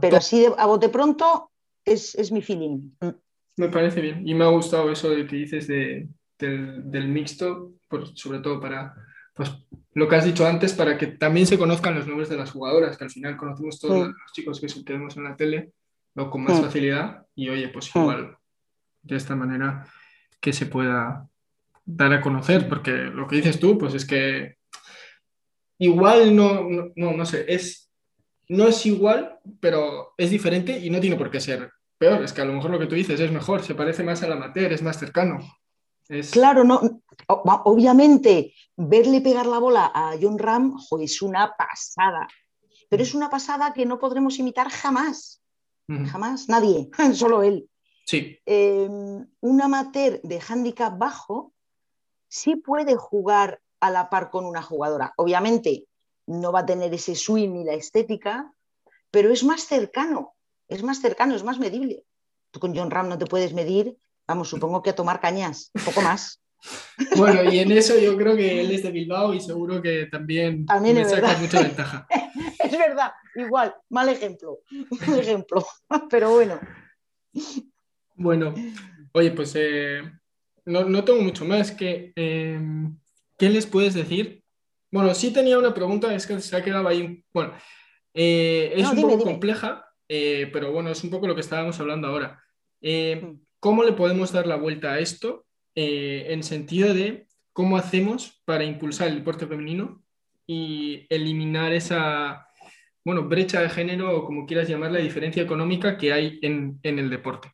Pero 0.00 0.16
así 0.16 0.46
a 0.56 0.66
bote 0.66 0.88
pronto 0.88 1.50
es, 1.84 2.32
mi 2.32 2.42
feeling. 2.42 2.90
Mm. 3.00 3.14
Me 3.56 3.68
parece 3.68 4.00
bien. 4.00 4.26
Y 4.26 4.34
me 4.34 4.44
ha 4.44 4.48
gustado 4.48 4.90
eso 4.90 5.10
de 5.10 5.26
que 5.26 5.36
dices 5.36 5.68
de, 5.68 6.08
del, 6.38 7.08
mixto, 7.08 7.74
sobre 8.14 8.40
todo 8.40 8.60
para 8.60 8.94
pues, 9.34 9.52
lo 9.94 10.08
que 10.08 10.16
has 10.16 10.24
dicho 10.24 10.46
antes, 10.46 10.72
para 10.72 10.96
que 10.96 11.06
también 11.06 11.46
se 11.46 11.58
conozcan 11.58 11.94
los 11.94 12.06
nombres 12.06 12.28
de 12.28 12.36
las 12.36 12.50
jugadoras, 12.50 12.96
que 12.96 13.04
al 13.04 13.10
final 13.10 13.36
conocemos 13.36 13.78
todos 13.78 14.08
los 14.08 14.32
chicos 14.32 14.60
que 14.60 14.92
vemos 14.92 15.16
en 15.16 15.24
la 15.24 15.36
tele 15.36 15.72
o 16.16 16.30
con 16.30 16.44
más 16.44 16.60
facilidad. 16.60 17.26
Y 17.34 17.48
oye, 17.48 17.68
pues 17.68 17.94
igual, 17.94 18.36
de 19.02 19.16
esta 19.16 19.36
manera 19.36 19.86
que 20.40 20.52
se 20.52 20.66
pueda 20.66 21.28
dar 21.84 22.12
a 22.12 22.20
conocer, 22.20 22.68
porque 22.68 22.92
lo 22.92 23.26
que 23.26 23.36
dices 23.36 23.58
tú, 23.58 23.78
pues 23.78 23.94
es 23.94 24.06
que 24.06 24.56
igual 25.78 26.34
no, 26.34 26.68
no, 26.96 27.12
no, 27.12 27.26
sé, 27.26 27.44
es, 27.48 27.81
no 28.52 28.68
es 28.68 28.84
igual, 28.84 29.40
pero 29.60 30.12
es 30.18 30.30
diferente 30.30 30.78
y 30.78 30.90
no 30.90 31.00
tiene 31.00 31.16
por 31.16 31.30
qué 31.30 31.40
ser 31.40 31.72
peor. 31.96 32.22
Es 32.22 32.34
que 32.34 32.42
a 32.42 32.44
lo 32.44 32.52
mejor 32.52 32.70
lo 32.70 32.78
que 32.78 32.86
tú 32.86 32.94
dices 32.94 33.18
es 33.18 33.32
mejor, 33.32 33.62
se 33.62 33.74
parece 33.74 34.02
más 34.02 34.22
al 34.22 34.32
amateur, 34.32 34.70
es 34.70 34.82
más 34.82 34.98
cercano. 34.98 35.38
Claro, 36.30 36.62
no, 36.62 37.02
obviamente 37.28 38.52
verle 38.76 39.22
pegar 39.22 39.46
la 39.46 39.58
bola 39.58 39.90
a 39.94 40.14
John 40.20 40.38
Ram 40.38 40.76
es 41.00 41.22
una 41.22 41.54
pasada, 41.56 42.28
pero 42.90 43.02
es 43.02 43.14
una 43.14 43.30
pasada 43.30 43.72
que 43.72 43.86
no 43.86 43.98
podremos 43.98 44.38
imitar 44.38 44.68
jamás, 44.68 45.42
jamás, 45.88 46.48
nadie, 46.50 46.90
solo 47.14 47.42
él. 47.42 47.70
Sí. 48.04 48.38
Em, 48.44 49.26
un 49.40 49.62
amateur 49.62 50.20
de 50.22 50.40
handicap 50.46 50.98
bajo 50.98 51.54
sí 52.28 52.56
puede 52.56 52.96
jugar 52.96 53.62
a 53.80 53.90
la 53.90 54.10
par 54.10 54.28
con 54.28 54.44
una 54.44 54.60
jugadora. 54.60 55.14
Obviamente 55.16 55.86
no 56.26 56.52
va 56.52 56.60
a 56.60 56.66
tener 56.66 56.92
ese 56.94 57.14
swing 57.14 57.50
ni 57.50 57.64
la 57.64 57.74
estética, 57.74 58.52
pero 59.10 59.30
es 59.30 59.44
más 59.44 59.62
cercano, 59.62 60.34
es 60.68 60.82
más 60.82 61.00
cercano, 61.00 61.34
es 61.34 61.44
más 61.44 61.58
medible. 61.58 62.04
Tú 62.50 62.60
con 62.60 62.76
John 62.76 62.90
Ram 62.90 63.08
no 63.08 63.18
te 63.18 63.26
puedes 63.26 63.52
medir, 63.52 63.96
vamos, 64.26 64.48
supongo 64.48 64.82
que 64.82 64.90
a 64.90 64.94
tomar 64.94 65.20
cañas, 65.20 65.70
un 65.74 65.84
poco 65.84 66.00
más. 66.02 66.38
Bueno, 67.16 67.42
y 67.42 67.58
en 67.58 67.72
eso 67.72 67.98
yo 67.98 68.16
creo 68.16 68.36
que 68.36 68.60
él 68.60 68.70
es 68.70 68.84
de 68.84 68.92
Bilbao 68.92 69.34
y 69.34 69.40
seguro 69.40 69.82
que 69.82 70.06
también, 70.06 70.64
también 70.64 71.08
saca 71.08 71.36
mucha 71.38 71.60
ventaja. 71.60 72.06
es 72.60 72.78
verdad, 72.78 73.10
igual, 73.34 73.74
mal 73.88 74.08
ejemplo, 74.08 74.60
mal 75.08 75.18
ejemplo, 75.18 75.66
pero 76.10 76.30
bueno. 76.30 76.60
Bueno, 78.14 78.54
oye, 79.10 79.32
pues 79.32 79.54
eh, 79.56 80.02
no, 80.66 81.04
tengo 81.04 81.20
mucho 81.20 81.44
más 81.44 81.72
que... 81.72 82.12
Eh, 82.14 82.60
¿qué 83.42 83.50
les 83.50 83.66
puedes 83.66 83.94
decir? 83.94 84.41
Bueno, 84.92 85.14
sí 85.14 85.32
tenía 85.32 85.58
una 85.58 85.72
pregunta, 85.72 86.14
es 86.14 86.26
que 86.26 86.38
se 86.40 86.54
ha 86.54 86.62
quedado 86.62 86.86
ahí. 86.86 87.24
Bueno, 87.32 87.54
eh, 88.12 88.74
es 88.76 88.86
un 88.90 89.00
poco 89.00 89.24
compleja, 89.24 89.86
eh, 90.06 90.50
pero 90.52 90.70
bueno, 90.70 90.90
es 90.90 91.02
un 91.02 91.08
poco 91.08 91.26
lo 91.26 91.34
que 91.34 91.40
estábamos 91.40 91.80
hablando 91.80 92.08
ahora. 92.08 92.42
Eh, 92.82 93.20
mm. 93.22 93.40
¿Cómo 93.58 93.84
le 93.84 93.92
podemos 93.92 94.32
dar 94.32 94.46
la 94.46 94.56
vuelta 94.56 94.92
a 94.92 94.98
esto 94.98 95.46
en 95.74 96.42
sentido 96.42 96.92
de 96.92 97.26
cómo 97.54 97.78
hacemos 97.78 98.42
para 98.44 98.64
impulsar 98.64 99.08
el 99.08 99.14
deporte 99.14 99.46
femenino 99.46 100.02
y 100.46 101.06
eliminar 101.08 101.72
esa, 101.72 102.46
bueno, 103.02 103.22
brecha 103.22 103.62
de 103.62 103.70
género 103.70 104.14
o 104.14 104.24
como 104.26 104.44
quieras 104.44 104.68
llamar 104.68 104.92
la 104.92 104.98
diferencia 104.98 105.42
económica 105.42 105.96
que 105.96 106.12
hay 106.12 106.38
en, 106.42 106.78
en 106.82 106.98
el 106.98 107.08
deporte? 107.08 107.52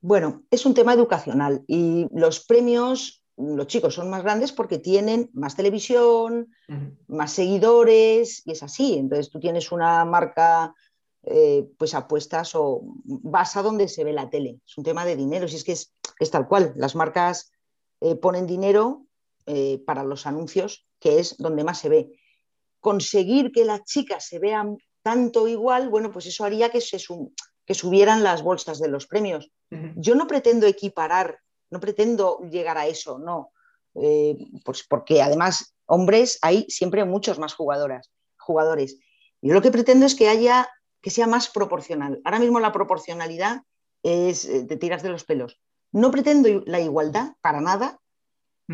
Bueno, 0.00 0.44
es 0.50 0.64
un 0.64 0.72
tema 0.72 0.94
educacional 0.94 1.64
y 1.66 2.06
los 2.14 2.46
premios 2.46 3.23
los 3.36 3.66
chicos 3.66 3.94
son 3.94 4.10
más 4.10 4.22
grandes 4.22 4.52
porque 4.52 4.78
tienen 4.78 5.30
más 5.32 5.56
televisión, 5.56 6.54
más 7.08 7.32
seguidores 7.32 8.42
y 8.46 8.52
es 8.52 8.62
así. 8.62 8.96
Entonces 8.98 9.30
tú 9.30 9.40
tienes 9.40 9.72
una 9.72 10.04
marca, 10.04 10.74
eh, 11.24 11.68
pues 11.76 11.94
apuestas 11.94 12.54
o 12.54 12.82
vas 13.04 13.56
a 13.56 13.62
donde 13.62 13.88
se 13.88 14.04
ve 14.04 14.12
la 14.12 14.30
tele. 14.30 14.60
Es 14.66 14.78
un 14.78 14.84
tema 14.84 15.04
de 15.04 15.16
dinero, 15.16 15.48
si 15.48 15.56
es 15.56 15.64
que 15.64 15.72
es, 15.72 16.30
tal 16.30 16.46
cual. 16.46 16.72
Las 16.76 16.94
marcas 16.94 17.50
eh, 18.00 18.14
ponen 18.14 18.46
dinero 18.46 19.06
eh, 19.46 19.82
para 19.84 20.04
los 20.04 20.26
anuncios, 20.26 20.86
que 21.00 21.18
es 21.18 21.36
donde 21.38 21.64
más 21.64 21.78
se 21.78 21.88
ve. 21.88 22.20
conseguir 22.80 23.50
que 23.50 23.64
las 23.64 23.82
chicas 23.84 24.26
se 24.26 24.38
vean 24.38 24.76
tanto 25.02 25.48
igual, 25.48 25.90
bueno, 25.90 26.10
pues 26.10 26.26
eso 26.26 26.44
haría 26.44 26.70
que, 26.70 26.80
se 26.80 26.98
que 27.66 27.74
subieran 27.74 28.22
las 28.22 28.42
bolsas 28.42 28.78
de 28.78 28.88
los 28.88 29.06
premios. 29.06 29.50
Yo 29.96 30.14
no 30.14 30.26
pretendo 30.26 30.66
equiparar, 30.66 31.38
no 31.74 31.80
pretendo 31.80 32.38
llegar 32.50 32.78
a 32.78 32.86
eso, 32.86 33.18
no. 33.18 33.50
Eh, 33.96 34.38
pues 34.64 34.84
porque 34.88 35.20
además 35.20 35.74
hombres 35.86 36.38
hay 36.40 36.66
siempre 36.68 37.04
muchos 37.04 37.40
más 37.40 37.52
jugadoras, 37.54 38.12
jugadores. 38.38 39.00
Yo 39.42 39.54
lo 39.54 39.60
que 39.60 39.72
pretendo 39.72 40.06
es 40.06 40.14
que 40.14 40.28
haya, 40.28 40.68
que 41.02 41.10
sea 41.10 41.26
más 41.26 41.48
proporcional. 41.48 42.20
Ahora 42.24 42.38
mismo 42.38 42.60
la 42.60 42.70
proporcionalidad 42.70 43.62
es 44.04 44.44
eh, 44.44 44.62
de 44.62 44.76
tiras 44.76 45.02
de 45.02 45.08
los 45.08 45.24
pelos. 45.24 45.60
No 45.90 46.12
pretendo 46.12 46.62
la 46.64 46.80
igualdad 46.80 47.32
para 47.40 47.60
nada, 47.60 47.98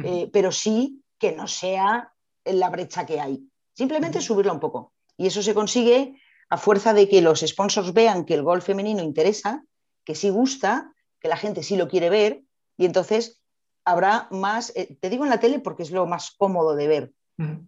eh, 0.04 0.28
pero 0.30 0.52
sí 0.52 1.02
que 1.18 1.32
no 1.32 1.48
sea 1.48 2.12
la 2.44 2.68
brecha 2.68 3.06
que 3.06 3.18
hay. 3.18 3.48
Simplemente 3.72 4.20
subirla 4.20 4.52
un 4.52 4.60
poco. 4.60 4.92
Y 5.16 5.26
eso 5.26 5.42
se 5.42 5.54
consigue 5.54 6.20
a 6.50 6.58
fuerza 6.58 6.92
de 6.92 7.08
que 7.08 7.22
los 7.22 7.40
sponsors 7.40 7.94
vean 7.94 8.26
que 8.26 8.34
el 8.34 8.42
golf 8.42 8.66
femenino 8.66 9.02
interesa, 9.02 9.64
que 10.04 10.14
sí 10.14 10.28
gusta, 10.28 10.92
que 11.20 11.28
la 11.28 11.36
gente 11.36 11.62
sí 11.62 11.76
lo 11.76 11.88
quiere 11.88 12.10
ver, 12.10 12.42
y 12.80 12.86
entonces 12.86 13.42
habrá 13.84 14.26
más, 14.30 14.72
eh, 14.74 14.96
te 15.02 15.10
digo 15.10 15.24
en 15.24 15.30
la 15.30 15.38
tele 15.38 15.60
porque 15.60 15.82
es 15.82 15.90
lo 15.90 16.06
más 16.06 16.30
cómodo 16.30 16.74
de 16.74 16.88
ver. 16.88 17.12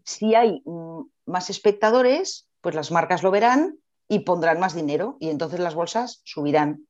Si 0.04 0.34
hay 0.34 0.62
mm, 0.64 1.02
más 1.26 1.50
espectadores, 1.50 2.48
pues 2.62 2.74
las 2.74 2.90
marcas 2.90 3.22
lo 3.22 3.30
verán 3.30 3.78
y 4.08 4.20
pondrán 4.20 4.58
más 4.58 4.74
dinero 4.74 5.18
y 5.20 5.28
entonces 5.28 5.60
las 5.60 5.74
bolsas 5.74 6.22
subirán. 6.24 6.86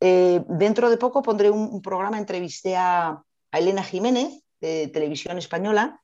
Eh, 0.00 0.44
dentro 0.48 0.88
de 0.88 0.98
poco 0.98 1.22
pondré 1.22 1.50
un, 1.50 1.82
programa, 1.82 2.18
entrevisté 2.18 2.76
a, 2.76 3.22
Elena 3.50 3.82
Jiménez 3.82 4.42
de 4.60 4.88
Televisión 4.88 5.38
Española. 5.38 6.00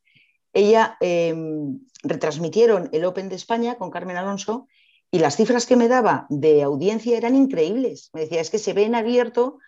Ella 0.52 0.96
em, 1.00 1.80
retransmitieron 2.02 2.88
el 2.92 3.04
Open 3.04 3.28
de 3.28 3.36
España 3.36 3.76
con 3.76 3.90
Carmen 3.90 4.16
Alonso 4.16 4.66
y 5.12 5.20
las 5.20 5.36
cifras 5.36 5.66
que 5.66 5.76
me 5.76 5.88
daba 5.88 6.26
de 6.30 6.62
audiencia 6.64 7.16
eran 7.16 7.36
increíbles. 7.36 8.10
Me 8.12 8.22
decía, 8.22 8.40
es 8.40 8.50
que 8.50 8.58
se 8.58 8.72
ve 8.72 8.84
en 8.84 8.96
abierto 8.96 9.58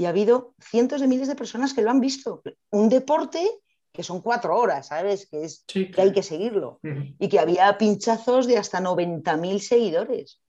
y 0.00 0.06
ha 0.06 0.08
habido 0.08 0.54
cientos 0.58 1.02
de 1.02 1.06
miles 1.06 1.28
de 1.28 1.36
personas 1.36 1.74
que 1.74 1.82
lo 1.82 1.90
han 1.90 2.00
visto. 2.00 2.42
Un 2.70 2.88
deporte 2.88 3.46
que 3.92 4.02
son 4.02 4.22
cuatro 4.22 4.56
horas, 4.56 4.86
¿sabes? 4.86 5.28
Que, 5.28 5.44
es, 5.44 5.62
que 5.66 5.92
hay 5.98 6.10
que 6.10 6.22
seguirlo. 6.22 6.80
Y 7.18 7.28
que 7.28 7.38
había 7.38 7.76
pinchazos 7.76 8.46
de 8.46 8.56
hasta 8.56 8.80
90.000 8.80 9.58
seguidores. 9.58 10.40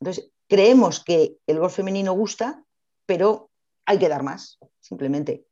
Entonces, 0.00 0.30
creemos 0.48 1.04
que 1.04 1.36
el 1.46 1.58
golf 1.58 1.76
femenino 1.76 2.14
gusta, 2.14 2.64
pero 3.04 3.50
hay 3.84 3.98
que 3.98 4.08
dar 4.08 4.22
más, 4.22 4.58
simplemente. 4.80 5.44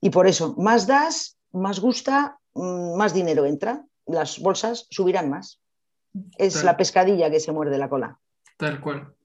Y 0.00 0.10
por 0.10 0.28
eso, 0.28 0.54
más 0.56 0.86
das, 0.86 1.36
más 1.50 1.80
gusta, 1.80 2.38
mm, 2.54 2.96
más 2.96 3.12
dinero 3.12 3.44
entra. 3.44 3.84
Las 4.06 4.38
bolsas 4.38 4.86
subirán 4.88 5.28
más. 5.28 5.60
Es 6.38 6.62
la 6.62 6.76
pescadilla 6.76 7.28
que 7.28 7.40
se 7.40 7.50
muerde 7.50 7.76
la 7.76 7.88
cola. 7.88 8.20
Tal 8.56 8.80
cual. 8.80 9.16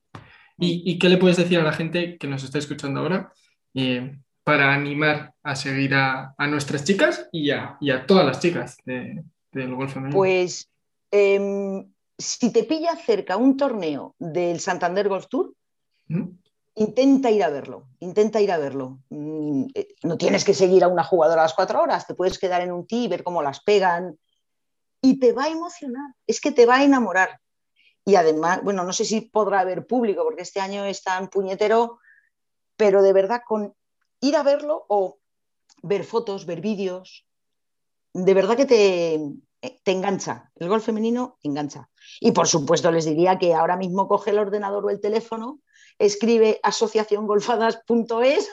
¿Y, 0.59 0.97
qué 0.97 1.09
le 1.09 1.17
puedes 1.17 1.37
decir 1.37 1.59
a 1.59 1.63
la 1.63 1.73
gente 1.73 2.17
que 2.17 2.27
nos 2.27 2.43
está 2.43 2.57
escuchando 2.57 3.01
ahora 3.01 3.31
eh, 3.75 4.17
para 4.43 4.73
animar 4.73 5.35
a 5.43 5.55
seguir 5.55 5.93
a, 5.93 6.33
nuestras 6.49 6.83
chicas 6.83 7.29
y 7.31 7.51
a, 7.51 7.77
todas 8.07 8.25
las 8.25 8.39
chicas 8.39 8.77
del 8.85 9.75
golf 9.75 9.93
femenino? 9.93 10.17
Pues 10.17 10.67
em, 11.11 11.85
si 12.17 12.51
te 12.51 12.63
pilla 12.63 12.95
cerca 12.95 13.37
un 13.37 13.55
torneo 13.55 14.15
del 14.17 14.59
Santander 14.59 15.07
Golf 15.09 15.27
Tour, 15.27 15.53
intenta 16.73 17.29
ir 17.29 17.43
a 17.43 17.49
verlo, 17.49 17.87
intenta 17.99 18.41
ir 18.41 18.51
a 18.51 18.57
verlo. 18.57 18.99
Mm, 19.09 19.65
eh, 19.75 19.87
no 20.03 20.17
tienes 20.17 20.43
que 20.43 20.53
seguir 20.53 20.83
a 20.83 20.87
una 20.87 21.03
jugadora 21.03 21.41
a 21.41 21.45
las 21.45 21.53
cuatro 21.53 21.81
horas, 21.81 22.07
te 22.07 22.15
puedes 22.15 22.39
quedar 22.39 22.61
en 22.61 22.71
un 22.71 22.87
tee 22.87 23.03
y 23.03 23.07
ver 23.07 23.23
cómo 23.23 23.43
las 23.43 23.61
pegan 23.61 24.17
y 25.01 25.19
te 25.19 25.33
va 25.33 25.45
a 25.45 25.49
emocionar, 25.49 26.15
es 26.25 26.41
que 26.41 26.51
te 26.51 26.65
va 26.65 26.77
a 26.77 26.83
enamorar. 26.83 27.39
Y 28.07 28.15
además, 28.15 28.63
bueno, 28.63 28.85
no 28.85 28.93
sé 28.93 29.03
si 29.03 29.19
podrá 29.19 29.59
haber 29.59 29.85
público, 29.85 30.23
porque 30.23 30.43
este 30.43 30.61
año 30.61 30.85
está 30.85 31.17
en 31.17 31.27
puñetero, 31.27 31.99
pero 32.77 33.03
de 33.03 33.11
verdad, 33.11 33.41
con 33.45 33.75
ir 34.21 34.37
a 34.37 34.43
verlo 34.43 34.85
o 34.87 35.19
ver 35.83 36.05
fotos, 36.05 36.45
ver 36.45 36.61
vídeos, 36.61 37.27
de 38.13 38.33
verdad 38.33 38.55
que 38.55 38.65
te, 38.65 39.19
te 39.83 39.91
engancha. 39.91 40.53
El 40.55 40.69
golf 40.69 40.85
femenino 40.85 41.37
engancha. 41.43 41.89
Y 42.21 42.31
por 42.31 42.47
supuesto 42.47 42.91
les 42.91 43.03
diría 43.03 43.37
que 43.37 43.53
ahora 43.53 43.75
mismo 43.75 44.07
coge 44.07 44.31
el 44.31 44.39
ordenador 44.39 44.85
o 44.85 44.89
el 44.89 45.01
teléfono, 45.01 45.59
escribe 45.99 46.61
asociaciongolfadas.es, 46.63 48.49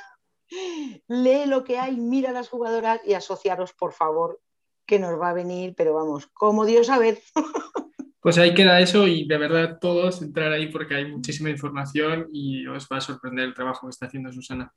lee 1.07 1.47
lo 1.47 1.63
que 1.63 1.79
hay, 1.79 1.97
mira 1.97 2.31
a 2.31 2.33
las 2.33 2.49
jugadoras 2.49 3.03
y 3.05 3.15
asociaros, 3.15 3.73
por 3.73 3.93
favor, 3.93 4.41
que 4.85 4.99
nos 4.99 5.17
va 5.21 5.29
a 5.29 5.33
venir, 5.33 5.77
pero 5.77 5.95
vamos, 5.95 6.27
como 6.27 6.65
Dios 6.65 6.91
a 6.91 6.99
ver. 6.99 7.23
Pues 8.25 8.39
ahí 8.39 8.55
queda 8.55 8.81
eso 8.81 9.07
y 9.07 9.27
de 9.27 9.37
verdad 9.37 9.77
todos 9.79 10.23
entrar 10.23 10.51
ahí 10.51 10.69
porque 10.69 10.95
hay 10.95 11.13
muchísima 11.13 11.51
información 11.51 12.31
y 12.33 12.67
os 12.67 12.89
va 12.91 12.97
a 12.97 13.03
sorprender 13.03 13.45
el 13.45 13.53
trabajo 13.53 13.87
que 13.87 13.91
está 13.91 14.07
haciendo 14.07 14.33
Susana. 14.33 14.73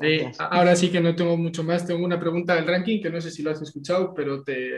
Eh, 0.00 0.30
ahora 0.38 0.76
sí 0.76 0.88
que 0.88 1.00
no 1.00 1.16
tengo 1.16 1.36
mucho 1.36 1.64
más, 1.64 1.84
tengo 1.84 2.04
una 2.04 2.20
pregunta 2.20 2.54
del 2.54 2.68
ranking 2.68 3.02
que 3.02 3.10
no 3.10 3.20
sé 3.20 3.32
si 3.32 3.42
lo 3.42 3.50
has 3.50 3.60
escuchado, 3.60 4.14
pero 4.14 4.44
te, 4.44 4.70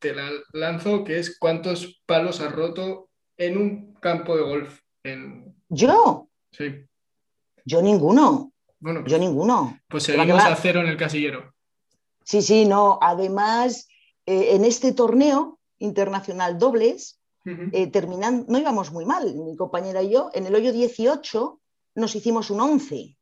te 0.00 0.12
la 0.12 0.28
lanzo, 0.54 1.04
que 1.04 1.20
es 1.20 1.38
¿cuántos 1.38 2.02
palos 2.04 2.40
has 2.40 2.50
roto 2.50 3.10
en 3.36 3.56
un 3.58 3.94
campo 3.94 4.36
de 4.36 4.42
golf? 4.42 4.80
En... 5.04 5.54
¿Yo? 5.68 6.28
Sí. 6.50 6.84
Yo 7.64 7.80
ninguno. 7.80 8.52
Bueno, 8.80 9.04
yo 9.06 9.18
ninguno. 9.18 9.78
Pues 9.86 10.02
seguimos 10.02 10.42
a 10.42 10.56
cero 10.56 10.80
en 10.80 10.88
el 10.88 10.96
casillero. 10.96 11.54
Sí, 12.24 12.42
sí, 12.42 12.64
no. 12.64 12.98
Además, 13.00 13.86
eh, 14.26 14.56
en 14.56 14.64
este 14.64 14.92
torneo 14.92 15.60
internacional 15.78 16.58
dobles, 16.58 17.19
eh, 17.44 17.86
terminando, 17.90 18.44
no 18.48 18.58
íbamos 18.58 18.92
muy 18.92 19.06
mal, 19.06 19.34
mi 19.34 19.56
compañera 19.56 20.02
y 20.02 20.10
yo, 20.10 20.30
en 20.34 20.46
el 20.46 20.54
hoyo 20.54 20.72
18 20.72 21.60
nos 21.94 22.14
hicimos 22.14 22.50
un 22.50 22.60
11, 22.60 23.16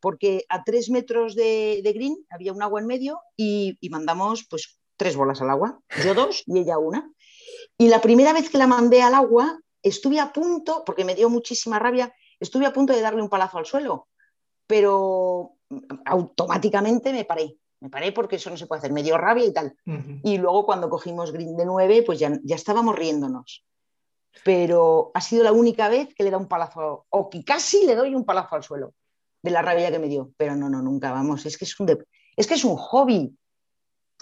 porque 0.00 0.44
a 0.48 0.64
tres 0.64 0.90
metros 0.90 1.34
de, 1.34 1.82
green 1.94 2.16
había 2.30 2.52
un 2.52 2.62
agua 2.62 2.80
en 2.80 2.86
medio 2.86 3.20
y, 3.36 3.78
mandamos 3.90 4.46
pues 4.48 4.78
tres 4.96 5.16
bolas 5.16 5.42
al 5.42 5.50
agua, 5.50 5.80
yo 6.04 6.14
dos 6.14 6.42
y 6.46 6.58
ella 6.58 6.78
una. 6.78 7.12
Y 7.76 7.88
la 7.88 8.00
primera 8.00 8.32
vez 8.32 8.50
que 8.50 8.58
la 8.58 8.66
mandé 8.66 9.02
al 9.02 9.14
agua, 9.14 9.60
estuve 9.82 10.18
a 10.20 10.32
punto, 10.32 10.82
porque 10.84 11.04
me 11.04 11.14
dio 11.14 11.28
muchísima 11.28 11.78
rabia, 11.78 12.12
estuve 12.40 12.66
a 12.66 12.72
punto 12.72 12.92
de 12.92 13.00
darle 13.00 13.22
un 13.22 13.28
palazo 13.28 13.58
al 13.58 13.66
suelo, 13.66 14.08
pero 14.66 15.52
automáticamente 16.04 17.12
me 17.12 17.24
paré 17.24 17.58
me 17.80 17.90
paré 17.90 18.12
porque 18.12 18.36
eso 18.36 18.50
no 18.50 18.56
se 18.56 18.66
puede 18.66 18.80
hacer, 18.80 18.92
me 18.92 19.02
dio 19.02 19.16
rabia 19.16 19.44
y 19.44 19.52
tal. 19.52 19.76
Y 20.24 20.38
luego 20.38 20.66
cuando 20.66 20.88
cogimos 20.90 21.32
Green 21.32 21.56
de 21.56 21.64
9, 21.64 22.02
pues 22.04 22.18
ya, 22.18 22.38
ya 22.42 22.56
estábamos 22.56 22.96
riéndonos. 22.96 23.64
Pero 24.44 25.10
ha 25.14 25.20
sido 25.20 25.44
la 25.44 25.52
única 25.52 25.88
vez 25.88 26.14
que 26.14 26.24
le 26.24 26.30
da 26.30 26.38
un 26.38 26.48
palazo, 26.48 27.06
o 27.08 27.30
que 27.30 27.44
casi 27.44 27.86
le 27.86 27.94
doy 27.94 28.14
un 28.14 28.24
palazo 28.24 28.56
al 28.56 28.62
suelo, 28.62 28.94
de 29.42 29.50
la 29.50 29.62
rabia 29.62 29.90
que 29.90 29.98
me 29.98 30.08
dio. 30.08 30.32
Pero 30.36 30.56
no, 30.56 30.68
no, 30.68 30.82
nunca, 30.82 31.12
vamos, 31.12 31.46
es 31.46 31.56
que 31.56 31.64
es 31.64 31.78
un, 31.80 31.96
es, 32.36 32.46
que 32.46 32.54
es 32.54 32.64
un 32.64 32.76
hobby. 32.76 33.36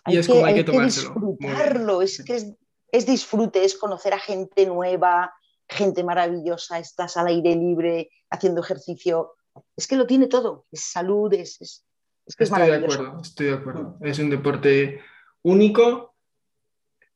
y 0.06 0.16
es 0.16 0.26
como 0.26 0.44
hay, 0.44 0.64
que, 0.64 0.80
disfrutarlo, 0.80 2.02
es 2.02 2.22
que 2.24 2.36
es, 2.36 2.52
es 2.92 3.06
disfrute, 3.06 3.64
es 3.64 3.76
conocer 3.76 4.12
a 4.12 4.18
gente 4.18 4.66
nueva, 4.66 5.32
gente 5.68 6.04
maravillosa, 6.04 6.78
estás 6.78 7.16
al 7.16 7.28
aire 7.28 7.54
libre, 7.54 8.10
haciendo 8.30 8.60
ejercicio. 8.60 9.34
Es 9.76 9.86
que 9.86 9.96
lo 9.96 10.06
tiene 10.06 10.26
todo, 10.26 10.66
es 10.70 10.84
salud, 10.90 11.32
es, 11.32 11.84
estoy 12.26 12.46
de 12.46 12.74
acuerdo, 12.74 13.20
estoy 13.22 13.46
de 13.46 13.54
acuerdo. 13.54 13.98
Es 14.02 14.18
un 14.18 14.30
deporte 14.30 15.00
único, 15.42 16.14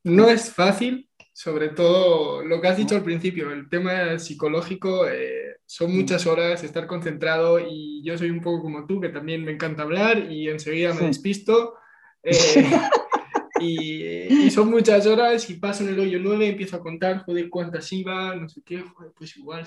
no 0.03 0.29
es 0.29 0.51
fácil, 0.51 1.09
sobre 1.33 1.69
todo 1.69 2.43
lo 2.43 2.61
que 2.61 2.67
has 2.67 2.77
dicho 2.77 2.95
al 2.95 3.03
principio, 3.03 3.51
el 3.51 3.69
tema 3.69 4.17
psicológico, 4.19 5.07
eh, 5.07 5.57
son 5.65 5.95
muchas 5.95 6.27
horas 6.27 6.63
estar 6.63 6.87
concentrado 6.87 7.59
y 7.59 8.01
yo 8.03 8.17
soy 8.17 8.29
un 8.29 8.41
poco 8.41 8.63
como 8.63 8.85
tú, 8.85 8.99
que 8.99 9.09
también 9.09 9.43
me 9.43 9.51
encanta 9.51 9.83
hablar 9.83 10.31
y 10.31 10.49
enseguida 10.49 10.93
me 10.93 11.07
despisto. 11.07 11.75
Eh, 12.23 12.33
y, 13.59 14.51
son 14.51 14.69
muchas 14.69 15.07
horas 15.07 15.49
y 15.49 15.55
paso 15.55 15.83
en 15.83 15.89
el 15.89 15.99
hoyo 15.99 16.19
9, 16.21 16.49
empiezo 16.49 16.75
a 16.75 16.81
contar, 16.81 17.23
joder, 17.23 17.49
cuántas 17.49 17.91
iba, 17.93 18.35
no 18.35 18.49
sé 18.49 18.61
qué, 18.65 18.81
joder, 18.81 19.13
pues 19.17 19.37
igual, 19.37 19.65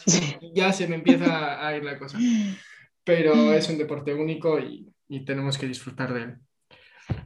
ya 0.55 0.73
se 0.73 0.87
me 0.87 0.97
empieza 0.97 1.67
a 1.67 1.77
ir 1.77 1.85
la 1.85 1.99
cosa. 1.99 2.19
Pero 3.03 3.53
es 3.53 3.69
un 3.69 3.79
deporte 3.79 4.13
único 4.15 4.59
y 4.59 4.94
y 5.09 5.25
tenemos 5.25 5.59
que 5.59 5.67
disfrutar 5.67 6.13
de 6.15 6.23
él. 6.23 6.39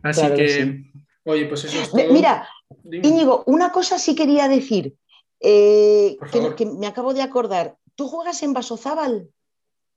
Así 0.03 0.27
que, 0.35 0.91
oye, 1.25 1.47
pues 1.47 1.65
eso 1.65 1.81
es 1.81 1.91
todo. 1.91 2.13
Mira, 2.13 2.49
Íñigo, 2.85 3.45
una 3.47 3.71
cosa 3.71 3.99
sí 3.99 4.15
quería 4.15 4.49
decir, 4.49 4.97
eh, 5.41 6.17
que, 6.57 6.67
me 6.67 6.87
acabo 6.87 7.15
de 7.15 7.23
acordar. 7.23 7.77
¿Tú 7.95 8.09
juegas 8.09 8.43
en 8.43 8.53
Vasozábal? 8.53 9.31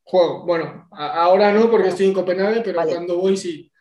Juego, 0.03 0.45
bueno, 0.45 0.87
ahora 0.91 1.51
no 1.51 1.69
porque 1.69 1.89
estoy 1.89 2.07
en 2.07 2.13
Copenhague, 2.13 2.61
pero 2.61 2.81
cuando 2.83 3.17
voy 3.17 3.37
sí. 3.37 3.71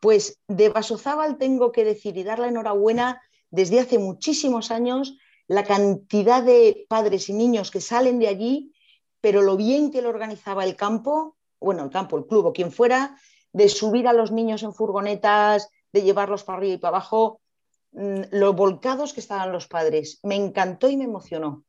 Pues 0.00 0.38
de 0.48 0.68
Vasozábal 0.68 1.38
tengo 1.38 1.72
que 1.72 1.84
decir 1.84 2.16
y 2.16 2.24
dar 2.24 2.38
la 2.38 2.48
enhorabuena 2.48 3.22
desde 3.50 3.80
hace 3.80 3.98
muchísimos 3.98 4.70
años 4.70 5.16
la 5.46 5.64
cantidad 5.64 6.42
de 6.42 6.86
padres 6.88 7.28
y 7.28 7.32
niños 7.32 7.70
que 7.70 7.80
salen 7.80 8.18
de 8.18 8.28
allí, 8.28 8.72
pero 9.20 9.42
lo 9.42 9.56
bien 9.56 9.90
que 9.90 10.02
lo 10.02 10.08
organizaba 10.08 10.64
el 10.64 10.76
campo, 10.76 11.36
bueno, 11.64 11.84
el 11.84 11.90
campo, 11.90 12.16
el 12.18 12.26
club 12.26 12.46
o 12.46 12.52
quien 12.52 12.70
fuera, 12.70 13.16
de 13.52 13.68
subir 13.68 14.06
a 14.06 14.12
los 14.12 14.30
niños 14.30 14.62
en 14.62 14.74
furgonetas, 14.74 15.68
de 15.92 16.02
llevarlos 16.02 16.44
para 16.44 16.58
arriba 16.58 16.74
y 16.74 16.78
para 16.78 16.96
abajo. 16.96 17.40
mm, 17.92 18.22
lo 18.32 18.52
volcados 18.52 19.12
que 19.12 19.20
estaban 19.20 19.52
los 19.52 19.68
padres. 19.68 20.18
Me 20.24 20.34
encantó 20.34 20.88
y 20.88 20.96
me 20.96 21.04
emocionó. 21.04 21.64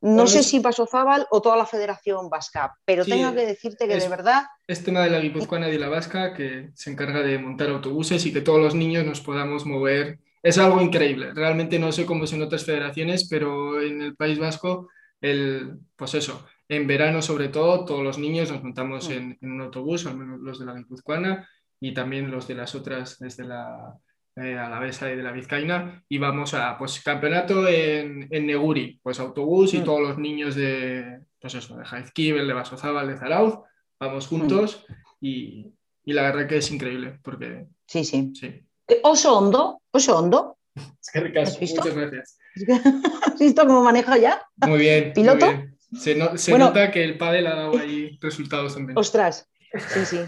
No 0.00 0.26
sé 0.28 0.44
si 0.44 0.60
pasó 0.60 0.86
Zabal 0.86 1.26
o 1.30 1.42
toda 1.42 1.56
la 1.56 1.66
Federación 1.66 2.30
Vasca, 2.30 2.72
pero 2.84 3.04
tengo 3.04 3.34
que 3.34 3.44
decirte 3.44 3.88
que 3.88 3.96
de 3.96 4.08
verdad... 4.08 4.44
Es 4.66 4.84
tema 4.84 5.00
de 5.00 5.10
la 5.10 5.18
Guipuzcoana 5.18 5.68
y 5.68 5.76
la 5.76 5.88
Vasca 5.88 6.34
que 6.34 6.70
se 6.74 6.90
encarga 6.92 7.20
de 7.20 7.38
montar 7.38 7.68
autobuses 7.70 8.24
y 8.24 8.32
que 8.32 8.40
todos 8.40 8.60
los 8.60 8.76
niños 8.76 9.04
nos 9.04 9.20
podamos 9.20 9.66
mover. 9.66 10.20
Es 10.40 10.56
algo 10.58 10.80
increíble. 10.80 11.34
Realmente 11.34 11.80
no 11.80 11.90
sé 11.90 12.06
cómo 12.06 12.24
es 12.24 12.32
en 12.32 12.42
otras 12.42 12.64
federaciones, 12.64 13.28
pero 13.28 13.82
en 13.82 14.00
el 14.00 14.14
País 14.14 14.38
Vasco, 14.38 14.88
el, 15.20 15.80
pues 15.96 16.14
eso, 16.14 16.46
en 16.68 16.86
verano 16.86 17.22
sobre 17.22 17.48
todo, 17.48 17.84
todos 17.84 18.02
los 18.02 18.18
niños 18.18 18.50
nos 18.50 18.62
montamos 18.62 19.08
mm. 19.08 19.12
en, 19.12 19.38
en 19.40 19.52
un 19.52 19.60
autobús, 19.62 20.06
al 20.06 20.16
menos 20.16 20.40
los 20.40 20.58
de 20.58 20.66
la 20.66 20.74
Guipuzcoana 20.74 21.48
y 21.80 21.94
también 21.94 22.30
los 22.30 22.46
de 22.48 22.54
las 22.54 22.74
otras 22.74 23.18
desde 23.18 23.44
la 23.44 23.98
eh, 24.40 24.56
a 24.56 24.68
la 24.68 24.78
Besa 24.78 25.10
y 25.10 25.16
de 25.16 25.22
la 25.24 25.32
Vizcaína, 25.32 26.04
y 26.08 26.18
vamos 26.18 26.54
a 26.54 26.78
pues, 26.78 27.00
campeonato 27.00 27.66
en, 27.66 28.28
en 28.30 28.46
Neguri, 28.46 29.00
pues 29.02 29.18
autobús 29.18 29.74
y 29.74 29.78
mm. 29.78 29.84
todos 29.84 30.00
los 30.00 30.18
niños 30.18 30.54
de, 30.54 31.22
pues 31.40 31.56
eso, 31.56 31.76
de 31.76 31.84
Jaizkibel, 31.84 32.46
de 32.46 32.52
Basozábal, 32.54 33.08
de 33.08 33.16
Zarauz, 33.16 33.58
vamos 33.98 34.28
juntos 34.28 34.84
mm. 34.88 34.92
y, 35.20 35.74
y, 36.04 36.12
la 36.12 36.22
verdad 36.22 36.46
que 36.46 36.58
es 36.58 36.70
increíble 36.70 37.18
porque... 37.20 37.66
Sí, 37.84 38.04
sí. 38.04 38.32
sí. 38.32 38.64
Oso 39.02 39.36
hondo, 39.36 39.82
oso 39.90 40.16
hondo. 40.16 40.58
muchas 40.76 41.94
gracias. 41.94 42.38
¿Has 43.26 43.38
visto 43.40 43.66
cómo 43.66 43.82
maneja 43.82 44.18
ya? 44.18 44.40
Muy 44.68 44.78
bien. 44.78 45.12
¿Piloto? 45.14 45.46
Muy 45.46 45.54
bien. 45.56 45.77
Se, 45.92 46.38
se 46.38 46.58
nota 46.58 46.90
que 46.90 47.02
el 47.02 47.16
pádel 47.16 47.46
ha 47.46 47.54
dado 47.54 47.78
ahí 47.78 48.18
resultados 48.20 48.74
también. 48.74 48.98
Ostras, 48.98 49.48
Sí, 49.72 50.06
sí. 50.06 50.18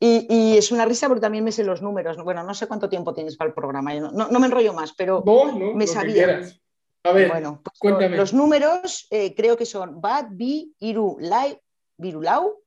Y, 0.00 0.56
es 0.56 0.72
una 0.72 0.84
risa 0.84 1.06
porque 1.06 1.20
también 1.20 1.44
me 1.44 1.52
sé 1.52 1.64
los 1.64 1.82
números. 1.82 2.16
Bueno, 2.22 2.42
no 2.42 2.54
sé 2.54 2.66
cuánto 2.66 2.88
tiempo 2.88 3.14
tienes 3.14 3.36
para 3.36 3.48
el 3.48 3.54
programa. 3.54 3.94
No, 3.94 4.40
me 4.40 4.46
enrollo 4.46 4.72
más, 4.72 4.92
pero 4.94 5.22
me 5.74 5.86
sabía. 5.86 6.42
A 7.04 7.12
ver, 7.12 7.28
bueno, 7.28 7.60
pues 7.62 7.78
cuéntame. 7.78 8.16
Los 8.16 8.34
números 8.34 9.06
eh, 9.10 9.34
creo 9.34 9.56
que 9.56 9.64
son 9.64 10.00
Bad, 10.00 10.26
Bi, 10.30 10.74
Iru, 10.80 11.16
Lai, 11.20 11.56
Virulau 11.96 12.60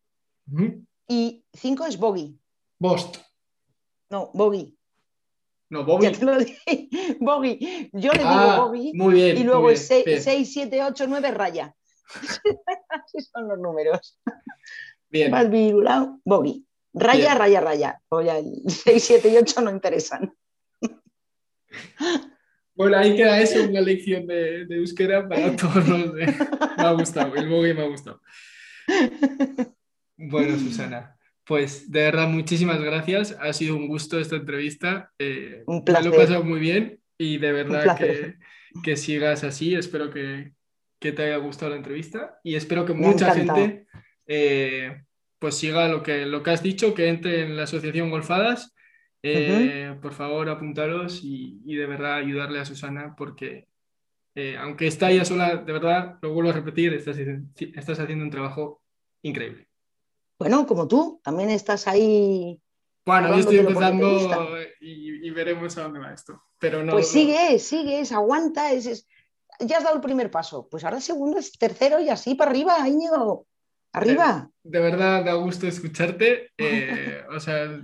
y 1.08 1.44
5 1.54 1.86
es 1.86 1.98
Bogi. 1.98 2.40
Bost. 2.80 3.18
No, 4.10 4.32
Bogi. 4.34 4.78
No, 5.70 5.86
Bobby. 5.86 6.12
Bogi. 7.22 7.90
Yo 7.94 8.12
le 8.12 8.20
digo 8.20 8.30
ah, 8.30 8.60
Bogi. 8.60 8.92
Muy 8.94 9.14
bien. 9.14 9.38
Y 9.38 9.44
luego 9.44 9.70
es 9.70 9.88
6, 9.88 10.52
7, 10.52 10.84
8, 10.84 11.06
9, 11.08 11.32
raya. 11.32 11.74
Así 12.90 13.20
son 13.34 13.48
los 13.48 13.60
números. 13.60 14.20
Bien. 15.10 15.32
Boggy. 16.24 16.66
Raya, 16.94 17.36
raya, 17.36 17.62
raya. 17.62 18.02
O 18.10 18.22
ya 18.22 18.38
el 18.38 18.64
6, 18.68 19.04
7 19.04 19.30
y 19.30 19.38
8 19.38 19.62
no 19.62 19.72
interesan. 19.72 20.34
Bueno, 22.74 22.98
ahí 22.98 23.16
queda 23.16 23.40
eso, 23.40 23.64
una 23.64 23.82
lección 23.82 24.26
de, 24.28 24.66
de 24.66 24.76
euskera 24.76 25.28
para 25.28 25.56
todos 25.56 25.88
los 25.88 26.14
de... 26.14 26.26
Me 26.26 26.84
ha 26.84 26.92
gustado, 26.92 27.36
el 27.36 27.48
bogey 27.48 27.74
me 27.74 27.84
ha 27.84 27.88
gustado. 27.88 28.22
Bueno, 30.18 30.58
Susana, 30.58 31.18
pues 31.46 31.92
de 31.92 32.02
verdad, 32.02 32.28
muchísimas 32.28 32.82
gracias. 32.82 33.38
Ha 33.40 33.54
sido 33.54 33.76
un 33.76 33.88
gusto 33.88 34.20
esta 34.20 34.36
entrevista. 34.36 35.12
Eh, 35.20 35.64
un 35.68 35.84
placer. 35.84 36.10
Me 36.10 36.18
lo 36.18 36.22
he 36.22 36.26
pasado 36.26 36.44
muy 36.44 36.60
bien 36.60 37.00
y 37.18 37.38
de 37.38 37.52
verdad 37.52 37.98
que, 37.98 38.36
que, 38.84 38.98
sigas 38.98 39.44
así. 39.44 39.76
Espero 39.76 40.12
que, 40.12 40.54
que, 41.02 41.12
te 41.12 41.24
haya 41.24 41.38
gustado 41.38 41.72
la 41.72 41.78
entrevista 41.78 42.40
y 42.44 42.56
espero 42.56 42.86
que 42.86 42.94
mucha 42.94 43.34
gente 43.34 43.88
eh, 44.28 45.04
pues 45.40 45.56
siga 45.56 45.88
lo 45.88 46.04
que, 46.04 46.26
lo 46.26 46.44
que 46.44 46.52
has 46.52 46.64
dicho, 46.64 46.94
que 46.94 47.10
entre 47.10 47.44
en 47.44 47.58
la 47.58 47.64
asociación 47.64 48.10
Golfadas. 48.10 48.74
Eh, 49.24 49.96
por 50.02 50.14
favor, 50.14 50.50
apuntaros 50.50 51.20
y, 51.24 51.62
de 51.66 51.86
verdad 51.86 52.16
ayudarle 52.16 52.60
a 52.60 52.66
Susana 52.66 53.16
porque 53.16 53.68
eh, 54.34 54.56
aunque 54.58 54.88
está 54.88 55.12
ella 55.12 55.26
sola, 55.26 55.58
de 55.58 55.74
verdad, 55.74 56.18
lo 56.22 56.34
vuelvo 56.34 56.52
a 56.52 56.54
repetir, 56.54 56.94
estás, 56.94 57.18
estás 57.18 58.00
haciendo 58.00 58.24
un 58.24 58.32
trabajo 58.32 58.82
increíble. 59.22 59.68
Bueno, 60.40 60.66
como 60.66 60.88
tú, 60.88 61.20
también 61.24 61.50
estás 61.50 61.88
ahí 61.88 62.62
bueno, 63.06 63.30
yo 63.30 63.40
estoy 63.40 63.58
empezando 63.58 64.58
y, 64.80 65.30
veremos 65.32 65.78
a 65.78 65.84
dónde 65.84 66.00
va 66.00 66.14
esto. 66.14 66.44
Pero 66.60 66.84
no, 66.84 66.94
pues 66.94 67.08
sigue, 67.08 67.58
sigue, 67.58 68.04
aguanta, 68.14 68.72
es, 68.72 69.08
ya 69.66 69.78
has 69.78 69.84
dado 69.84 69.96
el 69.96 70.02
primer 70.02 70.30
paso. 70.32 70.68
Pues 70.70 70.84
ahora 70.84 71.00
segundo, 71.00 71.40
es 71.40 71.52
tercero 71.58 72.00
y 72.00 72.10
así 72.10 72.36
para 72.36 72.52
arriba, 72.52 72.88
Íñigo. 72.88 73.48
Arriba. 73.94 74.50
De, 74.64 74.80
verdad 74.80 75.24
da 75.26 75.34
gusto 75.34 75.68
escucharte. 75.68 76.50
Eh, 76.58 77.24
o 77.30 77.40
sea, 77.40 77.82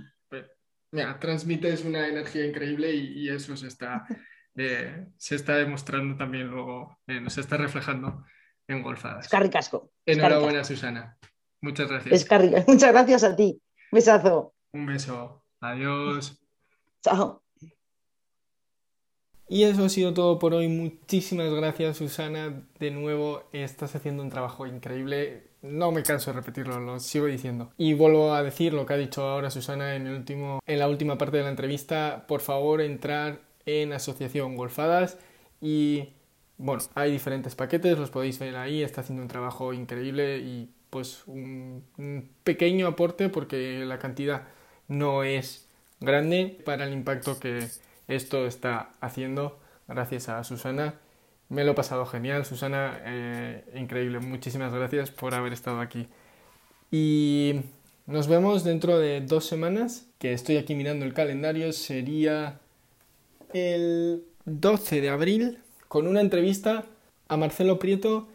mira, 0.92 1.18
transmites 1.18 1.84
una 1.84 2.06
energía 2.06 2.46
increíble 2.46 2.94
y, 2.94 3.28
eso 3.28 3.56
se 3.56 3.68
está, 3.68 4.06
eh, 4.56 5.06
se 5.16 5.34
está 5.34 5.56
demostrando 5.56 6.16
también 6.16 6.48
luego, 6.48 6.98
eh, 7.06 7.22
se 7.28 7.40
está 7.40 7.56
reflejando 7.56 8.24
en 8.66 8.82
golfadas. 8.82 9.24
Escarricasco. 9.26 9.90
Enhorabuena, 10.06 10.64
Susana. 10.64 11.16
Muchas 11.60 11.88
gracias. 11.88 12.14
Escarrica. 12.14 12.64
Muchas 12.68 12.92
gracias 12.92 13.24
a 13.24 13.34
ti. 13.34 13.60
Besazo. 13.90 14.54
Un 14.72 14.86
beso. 14.86 15.44
Adiós. 15.60 16.40
Chao. 17.02 17.42
Y 19.48 19.62
eso 19.62 19.84
ha 19.84 19.88
sido 19.88 20.12
todo 20.12 20.38
por 20.38 20.52
hoy. 20.52 20.68
Muchísimas 20.68 21.50
gracias, 21.52 21.96
Susana. 21.96 22.62
De 22.78 22.90
nuevo, 22.90 23.44
estás 23.52 23.94
haciendo 23.94 24.22
un 24.22 24.28
trabajo 24.28 24.66
increíble. 24.66 25.44
No 25.62 25.90
me 25.90 26.02
canso 26.02 26.30
de 26.30 26.36
repetirlo, 26.36 26.78
lo 26.78 27.00
sigo 27.00 27.26
diciendo. 27.26 27.72
Y 27.78 27.94
vuelvo 27.94 28.34
a 28.34 28.42
decir 28.42 28.74
lo 28.74 28.84
que 28.84 28.92
ha 28.92 28.96
dicho 28.98 29.22
ahora 29.26 29.50
Susana 29.50 29.96
en, 29.96 30.06
el 30.06 30.14
último, 30.14 30.60
en 30.66 30.78
la 30.78 30.88
última 30.88 31.16
parte 31.16 31.38
de 31.38 31.44
la 31.44 31.48
entrevista. 31.48 32.26
Por 32.28 32.40
favor, 32.40 32.80
entrar 32.80 33.40
en 33.64 33.92
Asociación 33.92 34.56
Golfadas 34.56 35.18
y 35.60 36.10
bueno, 36.58 36.82
hay 36.94 37.12
diferentes 37.12 37.54
paquetes, 37.54 37.98
los 37.98 38.10
podéis 38.10 38.38
ver 38.38 38.56
ahí, 38.56 38.82
está 38.82 39.00
haciendo 39.00 39.22
un 39.22 39.28
trabajo 39.28 39.72
increíble 39.72 40.38
y 40.38 40.70
pues 40.90 41.22
un, 41.26 41.84
un, 41.96 42.28
pequeño 42.44 42.86
aporte 42.86 43.28
porque 43.28 43.84
la 43.84 43.98
cantidad 43.98 44.48
no 44.88 45.22
es 45.22 45.68
grande 46.00 46.58
para 46.64 46.86
el 46.86 46.92
impacto 46.92 47.38
que 47.38 47.68
esto 48.08 48.46
está 48.46 48.90
haciendo 49.00 49.58
gracias 49.86 50.28
a 50.28 50.42
Susana 50.42 50.94
me 51.48 51.64
lo 51.64 51.72
he 51.72 51.74
pasado 51.74 52.04
genial, 52.04 52.44
Susana, 52.44 53.00
eh, 53.04 53.64
increíble. 53.74 54.20
Muchísimas 54.20 54.72
gracias 54.72 55.10
por 55.10 55.34
haber 55.34 55.52
estado 55.52 55.80
aquí. 55.80 56.06
Y 56.90 57.60
nos 58.06 58.28
vemos 58.28 58.64
dentro 58.64 58.98
de 58.98 59.22
dos 59.22 59.46
semanas, 59.46 60.06
que 60.18 60.32
estoy 60.32 60.58
aquí 60.58 60.74
mirando 60.74 61.06
el 61.06 61.14
calendario, 61.14 61.72
sería 61.72 62.60
el 63.54 64.24
12 64.44 65.00
de 65.00 65.08
abril, 65.08 65.58
con 65.88 66.06
una 66.06 66.20
entrevista 66.20 66.84
a 67.28 67.36
Marcelo 67.38 67.78
Prieto, 67.78 68.28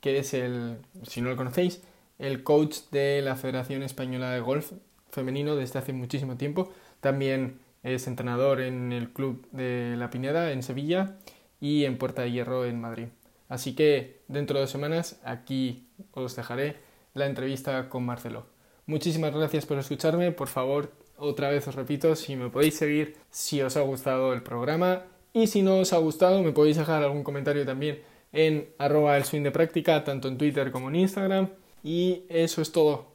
que 0.00 0.18
es 0.18 0.32
el, 0.32 0.78
si 1.02 1.20
no 1.20 1.30
lo 1.30 1.36
conocéis, 1.36 1.82
el 2.20 2.44
coach 2.44 2.78
de 2.92 3.22
la 3.22 3.34
Federación 3.34 3.82
Española 3.82 4.30
de 4.30 4.40
Golf 4.40 4.72
Femenino 5.10 5.56
desde 5.56 5.80
hace 5.80 5.92
muchísimo 5.92 6.36
tiempo. 6.36 6.72
También 7.00 7.58
es 7.82 8.06
entrenador 8.06 8.60
en 8.60 8.92
el 8.92 9.12
Club 9.12 9.46
de 9.52 9.94
La 9.96 10.10
Pineda 10.10 10.52
en 10.52 10.62
Sevilla 10.62 11.16
y 11.60 11.84
en 11.84 11.98
Puerta 11.98 12.22
de 12.22 12.32
Hierro 12.32 12.64
en 12.64 12.80
Madrid. 12.80 13.08
Así 13.48 13.74
que 13.74 14.22
dentro 14.28 14.56
de 14.56 14.62
dos 14.62 14.70
semanas 14.70 15.20
aquí 15.24 15.88
os 16.12 16.36
dejaré 16.36 16.76
la 17.14 17.26
entrevista 17.26 17.88
con 17.88 18.04
Marcelo. 18.04 18.46
Muchísimas 18.86 19.34
gracias 19.34 19.66
por 19.66 19.78
escucharme. 19.78 20.32
Por 20.32 20.48
favor, 20.48 20.92
otra 21.16 21.50
vez 21.50 21.68
os 21.68 21.74
repito, 21.74 22.16
si 22.16 22.36
me 22.36 22.50
podéis 22.50 22.76
seguir 22.76 23.16
si 23.30 23.60
os 23.60 23.76
ha 23.76 23.82
gustado 23.82 24.32
el 24.32 24.42
programa 24.42 25.04
y 25.32 25.46
si 25.46 25.62
no 25.62 25.78
os 25.78 25.92
ha 25.92 25.98
gustado 25.98 26.42
me 26.42 26.52
podéis 26.52 26.76
dejar 26.76 27.02
algún 27.02 27.24
comentario 27.24 27.64
también 27.64 28.00
en 28.32 28.68
arroba 28.78 29.16
el 29.16 29.42
de 29.42 29.50
práctica, 29.50 30.04
tanto 30.04 30.28
en 30.28 30.38
Twitter 30.38 30.72
como 30.72 30.88
en 30.88 30.96
Instagram. 30.96 31.50
Y 31.84 32.24
eso 32.28 32.62
es 32.62 32.72
todo. 32.72 33.06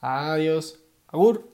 Adiós. 0.00 0.80
Agur. 1.08 1.53